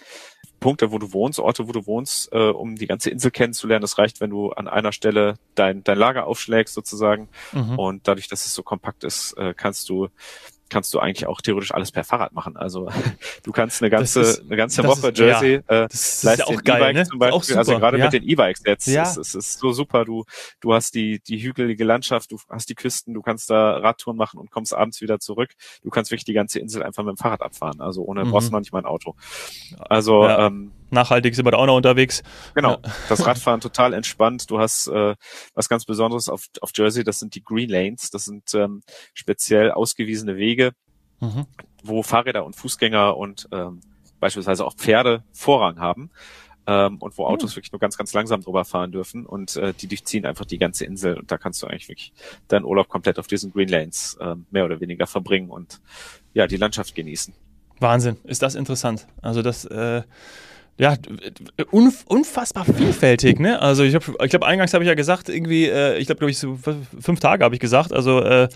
Punkte, 0.61 0.91
wo 0.91 0.99
du 0.99 1.13
wohnst, 1.13 1.39
Orte, 1.39 1.69
wo 1.69 1.73
du 1.73 1.87
wohnst, 1.87 2.33
äh, 2.33 2.49
um 2.49 2.75
die 2.75 2.87
ganze 2.87 3.11
Insel 3.11 3.31
kennenzulernen. 3.31 3.83
Das 3.83 3.99
reicht, 3.99 4.21
wenn 4.21 4.31
du 4.31 4.51
an 4.51 4.67
einer 4.67 4.93
Stelle 4.93 5.35
dein, 5.55 5.85
dein 5.85 5.99
Lager 5.99 6.27
aufschlägst 6.27 6.75
sozusagen. 6.75 7.29
Mhm. 7.53 7.79
Und 7.79 8.09
dadurch, 8.09 8.29
dass 8.29 8.45
es 8.45 8.55
so 8.55 8.63
kompakt 8.63 9.05
ist, 9.05 9.35
äh, 9.35 9.55
kannst 9.57 9.89
du 9.89 10.09
kannst 10.71 10.93
du 10.95 10.99
eigentlich 10.99 11.27
auch 11.27 11.41
theoretisch 11.41 11.73
alles 11.73 11.93
per 11.93 12.05
Fahrrad 12.05 12.33
machen. 12.33 12.57
Also 12.57 12.89
du 13.43 13.53
kannst 13.53 13.83
eine 13.83 13.91
ganze 13.91 14.21
ist, 14.21 14.41
eine 14.43 14.57
ganze 14.57 14.85
Woche 14.85 15.09
ist, 15.09 15.19
Jersey 15.19 15.63
ja, 15.69 15.85
äh, 15.85 15.89
das, 15.89 16.25
ist 16.25 16.39
ja 16.39 16.47
auch 16.47 16.63
geil, 16.63 16.93
ne? 16.93 17.05
zum 17.07 17.19
Beispiel. 17.19 17.57
Also 17.57 17.79
gerade 17.79 17.99
ja. 17.99 18.05
mit 18.05 18.13
den 18.13 18.23
E-Bikes 18.23 18.63
jetzt 18.67 18.87
ja. 18.87 19.03
ist 19.03 19.17
es 19.17 19.35
ist 19.35 19.59
so 19.59 19.73
super. 19.73 20.05
Du 20.05 20.25
du 20.61 20.75
hast 20.75 20.95
die 20.95 21.21
die 21.21 21.43
hügelige 21.43 21.85
Landschaft, 21.85 22.33
du 22.33 22.39
hast 22.49 22.69
die 22.69 22.75
Küsten, 22.75 23.15
du 23.15 23.23
kannst 23.23 23.51
da 23.51 23.79
Radtouren 23.79 24.17
machen 24.17 24.39
und 24.39 24.51
kommst 24.51 24.75
abends 24.75 25.01
wieder 25.01 25.19
zurück. 25.19 25.51
Du 25.83 25.91
kannst 25.91 26.11
wirklich 26.11 26.25
die 26.25 26.33
ganze 26.33 26.59
Insel 26.59 26.83
einfach 26.83 27.05
mit 27.05 27.17
dem 27.17 27.19
Fahrrad 27.19 27.43
abfahren. 27.43 27.81
Also 27.81 28.03
ohne 28.03 28.25
mhm. 28.25 28.31
brauchst 28.31 28.49
du 28.49 28.53
noch 28.53 28.61
nicht 28.61 28.73
mal 28.73 28.81
ein 28.81 28.87
Auto. 28.87 29.15
Also 29.79 30.25
ja. 30.25 30.47
ähm, 30.47 30.73
nachhaltig 30.91 31.35
sind 31.35 31.45
wir 31.45 31.53
da 31.53 31.59
auch 31.59 31.67
noch 31.67 31.77
unterwegs. 31.77 32.23
Genau, 32.55 32.79
das 33.09 33.27
Radfahren 33.27 33.61
total 33.61 33.93
entspannt. 33.93 34.51
Du 34.51 34.59
hast 34.59 34.89
äh, 34.89 35.15
was 35.55 35.69
ganz 35.69 35.85
Besonderes 35.85 36.29
auf, 36.29 36.47
auf 36.61 36.71
Jersey, 36.75 37.05
das 37.05 37.19
sind 37.19 37.35
die 37.35 37.43
Green 37.43 37.69
Lanes. 37.69 38.11
Das 38.11 38.25
sind 38.25 38.55
ähm, 38.55 38.83
speziell 39.15 39.71
ausgewiesene 39.71 40.37
Wege, 40.37 40.73
mhm. 41.21 41.47
wo 41.83 42.03
Fahrräder 42.03 42.45
und 42.45 42.57
Fußgänger 42.57 43.17
und 43.17 43.49
ähm, 43.53 43.81
beispielsweise 44.21 44.65
auch 44.65 44.75
Pferde 44.75 45.23
Vorrang 45.33 45.79
haben 45.79 46.11
ähm, 46.69 46.99
und 46.99 47.17
wo 47.17 47.27
Autos 47.27 47.53
mhm. 47.53 47.57
wirklich 47.57 47.73
nur 47.73 47.81
ganz, 47.81 47.97
ganz 47.97 48.13
langsam 48.13 48.43
drüber 48.43 48.65
fahren 48.65 48.93
dürfen 48.93 49.27
und 49.27 49.57
äh, 49.57 49.73
die 49.73 49.89
durchziehen 49.89 50.27
einfach 50.27 50.45
die 50.45 50.59
ganze 50.59 50.85
Insel 50.85 51.19
und 51.19 51.31
da 51.31 51.39
kannst 51.39 51.63
du 51.63 51.67
eigentlich 51.67 51.89
wirklich 51.89 52.13
deinen 52.49 52.65
Urlaub 52.65 52.89
komplett 52.89 53.19
auf 53.19 53.27
diesen 53.27 53.53
Green 53.53 53.69
Lanes 53.69 54.17
äh, 54.21 54.35
mehr 54.51 54.67
oder 54.67 54.81
weniger 54.81 55.07
verbringen 55.07 55.51
und 55.51 55.81
ja, 56.35 56.47
die 56.47 56.57
Landschaft 56.59 56.95
genießen. 56.95 57.35
Wahnsinn, 57.81 58.19
ist 58.25 58.43
das 58.43 58.55
interessant. 58.55 59.07
Also 59.23 59.41
das 59.41 59.65
äh, 59.65 60.03
ja, 60.79 60.95
unfassbar 61.73 62.65
vielfältig, 62.65 63.41
ne? 63.41 63.61
Also 63.61 63.83
ich, 63.83 63.95
ich 63.95 64.31
glaube, 64.31 64.47
eingangs 64.47 64.73
habe 64.75 64.85
ich 64.85 64.89
ja 64.89 64.95
gesagt, 64.95 65.29
irgendwie, 65.29 65.67
äh, 65.67 65.99
ich 65.99 66.07
glaube, 66.07 66.21
glaube 66.21 66.31
ich, 66.31 66.39
so 66.39 66.57
fünf 67.01 67.19
Tage 67.19 67.45
habe 67.45 67.57
ich 67.57 67.61
gesagt. 67.61 67.93
Also 67.93 68.21
äh, 68.21 68.49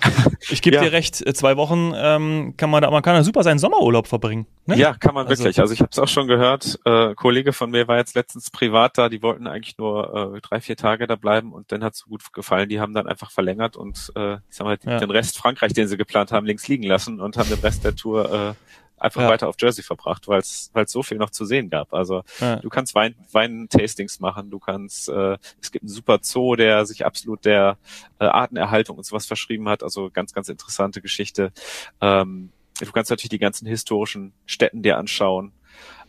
ich 0.49 0.63
gebe 0.63 0.77
ja. 0.77 0.83
dir 0.83 0.93
recht, 0.93 1.27
äh, 1.27 1.35
zwei 1.35 1.57
Wochen 1.57 1.93
ähm, 1.97 2.55
kann 2.57 2.71
man 2.71 2.81
da, 2.81 2.93
man 2.93 3.03
kann 3.03 3.17
da 3.17 3.25
super 3.25 3.43
seinen 3.43 3.59
Sommerurlaub 3.59 4.07
verbringen. 4.07 4.47
Ne? 4.67 4.77
Ja, 4.77 4.95
kann 4.95 5.15
man 5.15 5.27
also, 5.27 5.43
wirklich. 5.43 5.59
Also 5.59 5.75
ich 5.75 5.81
habe 5.81 5.91
es 5.91 5.99
auch 5.99 6.07
schon 6.07 6.29
gehört. 6.29 6.79
Äh, 6.85 7.17
Kollege 7.17 7.53
von 7.53 7.73
mir 7.73 7.89
war 7.89 7.97
jetzt 7.97 8.15
letztens 8.15 8.51
privat 8.51 8.97
da. 8.99 9.09
Die 9.09 9.21
wollten 9.21 9.49
eigentlich 9.49 9.77
nur 9.79 10.37
äh, 10.37 10.41
drei, 10.41 10.61
vier 10.61 10.77
Tage 10.77 11.09
da 11.09 11.17
bleiben 11.17 11.53
und 11.53 11.73
dann 11.73 11.83
hat 11.83 11.95
es 11.95 12.01
so 12.01 12.07
gut 12.07 12.33
gefallen. 12.33 12.69
Die 12.69 12.79
haben 12.79 12.95
dann 12.95 13.09
einfach 13.09 13.33
verlängert 13.33 13.77
und 13.77 14.13
äh, 14.15 14.35
ich 14.35 14.41
sag 14.51 14.65
mal, 14.65 14.79
ja. 14.85 14.99
den 14.99 15.11
Rest 15.11 15.39
Frankreich, 15.39 15.73
den 15.73 15.89
sie 15.89 15.97
geplant 15.97 16.31
haben, 16.31 16.47
links 16.47 16.69
liegen 16.69 16.85
lassen 16.85 17.21
und 17.21 17.37
haben 17.37 17.49
den 17.49 17.59
Rest 17.59 17.85
der 17.85 17.97
Tour 17.97 18.33
äh, 18.33 18.55
einfach 19.03 19.23
ja. 19.23 19.29
weiter 19.29 19.49
auf 19.49 19.57
Jersey 19.59 19.83
verbracht, 19.83 20.29
weil 20.29 20.41
es 20.41 20.71
so 20.87 21.03
viel 21.03 21.19
noch 21.19 21.31
zu 21.31 21.45
sehen 21.45 21.71
gab. 21.71 21.93
Also 21.93 22.23
ja. 22.41 22.57
du 22.57 22.69
kannst 22.69 22.95
Wein, 22.95 23.15
Wein-Tastings 23.33 24.21
machen, 24.21 24.51
du 24.51 24.59
kannst, 24.59 25.09
äh, 25.09 25.37
es 25.61 25.73
gibt 25.73 25.83
einen 25.83 25.89
super 25.89 26.21
Zoo, 26.23 26.57
der 26.57 26.87
sich 26.87 27.05
absolut 27.05 27.45
der 27.45 27.79
äh, 28.21 28.25
Artenerhaltung 28.25 28.97
und 28.97 29.05
sowas 29.05 29.27
verschrieben 29.27 29.69
hat. 29.69 29.83
Also 29.83 30.11
ganz, 30.13 30.33
ganz 30.33 30.49
interessante 30.49 31.01
Geschichte. 31.01 31.53
Ähm, 32.01 32.51
du 32.81 32.93
kannst 32.93 33.11
natürlich 33.11 33.31
die 33.31 33.39
ganzen 33.39 33.67
historischen 33.67 34.33
Städten 34.47 34.83
dir 34.83 34.99
anschauen. 34.99 35.53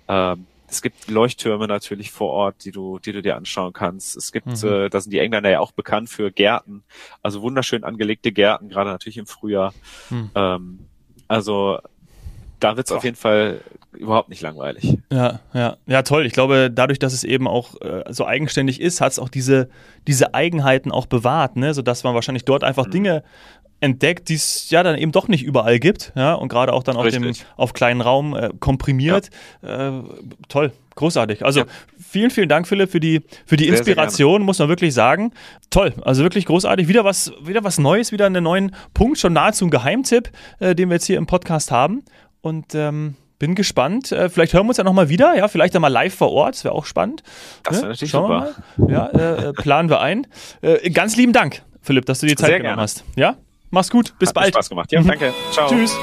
Ähm, 0.08 0.46
es 0.68 0.82
gibt 0.82 1.10
Leuchttürme 1.10 1.68
natürlich 1.68 2.12
vor 2.12 2.32
Ort, 2.32 2.66
die 2.66 2.72
du, 2.72 3.00
die 3.00 3.12
du 3.12 3.22
dir 3.22 3.36
anschauen 3.36 3.74
kannst. 3.74 4.18
Es 4.18 4.32
gibt, 4.32 4.48
mhm. 4.48 4.68
äh, 4.68 4.90
da 4.90 5.02
sind 5.02 5.12
die 5.12 5.20
Engländer 5.20 5.50
ja 5.50 5.60
auch 5.60 5.72
bekannt 5.72 6.10
für 6.10 6.32
Gärten, 6.32 6.84
also 7.22 7.42
wunderschön 7.42 7.84
angelegte 7.84 8.32
Gärten, 8.32 8.70
gerade 8.70 8.90
natürlich 8.90 9.18
im 9.18 9.28
Frühjahr. 9.28 9.74
Mhm. 10.10 10.32
Ähm, 10.34 10.80
also 11.28 11.80
da 12.64 12.78
wird 12.78 12.88
es 12.88 12.92
auf 12.92 13.04
jeden 13.04 13.18
Fall 13.18 13.62
überhaupt 13.92 14.30
nicht 14.30 14.42
langweilig. 14.42 14.98
Ja, 15.12 15.40
ja, 15.54 15.78
ja, 15.86 16.02
toll. 16.02 16.26
Ich 16.26 16.34
glaube, 16.34 16.72
dadurch, 16.74 17.00
dass 17.00 17.14
es 17.14 17.24
eben 17.24 17.48
auch 17.48 17.80
äh, 17.82 18.04
so 18.10 18.26
eigenständig 18.26 18.82
ist, 18.82 19.02
hat 19.02 19.12
es 19.12 19.20
auch 19.20 19.30
diese, 19.30 19.70
diese 20.08 20.34
Eigenheiten 20.34 20.92
auch 20.92 21.06
bewahrt, 21.06 21.56
ne? 21.56 21.74
sodass 21.74 22.04
man 22.04 22.16
wahrscheinlich 22.16 22.46
dort 22.46 22.64
einfach 22.64 22.88
mhm. 22.88 22.92
Dinge 22.92 23.24
entdeckt, 23.84 24.30
die 24.30 24.36
es 24.36 24.70
ja 24.70 24.82
dann 24.82 24.98
eben 24.98 25.12
doch 25.12 25.28
nicht 25.28 25.44
überall 25.44 25.78
gibt, 25.78 26.14
ja, 26.16 26.34
und 26.36 26.48
gerade 26.48 26.72
auch 26.72 26.84
dann 26.84 26.96
auf 26.96 27.06
dem 27.10 27.34
auf 27.58 27.74
kleinen 27.74 28.00
Raum 28.00 28.34
äh, 28.34 28.50
komprimiert. 28.58 29.30
Ja. 29.62 30.00
Äh, 30.00 30.04
toll, 30.48 30.72
großartig. 30.96 31.44
Also 31.44 31.62
ja. 31.62 31.66
vielen, 32.00 32.32
vielen 32.32 32.48
Dank, 32.48 32.66
Philipp, 32.66 32.92
für 32.92 33.02
die 33.02 33.24
für 33.46 33.58
die 33.58 33.66
sehr, 33.66 33.74
Inspiration, 33.74 34.40
sehr 34.40 34.46
muss 34.46 34.60
man 34.60 34.70
wirklich 34.70 34.94
sagen. 34.94 35.34
Toll, 35.70 35.94
also 36.04 36.24
wirklich 36.24 36.46
großartig. 36.46 36.88
Wieder 36.88 37.04
was, 37.04 37.34
wieder 37.44 37.66
was 37.66 37.78
Neues, 37.78 38.14
wieder 38.14 38.26
einen 38.26 38.46
neuen 38.46 38.74
Punkt, 38.94 39.20
schon 39.20 39.34
nahezu 39.34 39.66
ein 39.66 39.70
Geheimtipp, 39.70 40.30
äh, 40.60 40.74
den 40.76 40.88
wir 40.88 40.96
jetzt 40.96 41.06
hier 41.06 41.18
im 41.18 41.26
Podcast 41.26 41.70
haben. 41.70 42.04
Und 42.44 42.76
ähm, 42.76 43.16
bin 43.40 43.56
gespannt. 43.56 44.12
Äh, 44.12 44.30
vielleicht 44.30 44.54
hören 44.54 44.66
wir 44.66 44.70
uns 44.70 44.78
ja 44.78 44.84
nochmal 44.84 45.08
wieder. 45.08 45.36
Ja, 45.36 45.48
vielleicht 45.48 45.76
einmal 45.76 45.92
live 45.92 46.14
vor 46.14 46.32
Ort. 46.32 46.56
Das 46.56 46.66
wäre 46.66 46.76
auch 46.76 46.86
spannend. 46.86 47.24
Das 47.64 47.76
wäre 47.76 47.84
ne? 47.84 47.90
natürlich 47.92 48.12
Schauen 48.12 48.54
super. 48.78 48.92
Ja, 48.92 49.08
äh, 49.08 49.50
äh, 49.50 49.54
planen 49.54 49.90
wir 49.90 50.02
ein. 50.02 50.28
Äh, 50.62 50.90
ganz 50.92 51.16
lieben 51.16 51.32
Dank, 51.32 51.64
Philipp, 51.82 52.06
dass 52.06 52.20
du 52.20 52.28
dir 52.28 52.36
Zeit 52.36 52.48
Sehr 52.48 52.58
genommen 52.58 52.76
gerne. 52.76 52.82
hast. 52.82 53.06
Ja, 53.16 53.38
mach's 53.70 53.90
gut. 53.90 54.14
Bis 54.20 54.30
Hat 54.30 54.36
bald. 54.36 54.54
Spaß 54.54 54.70
gemacht. 54.70 54.92
Ja, 54.92 55.02
danke. 55.02 55.34
Ciao. 55.52 55.70
Tschüss. 55.70 55.98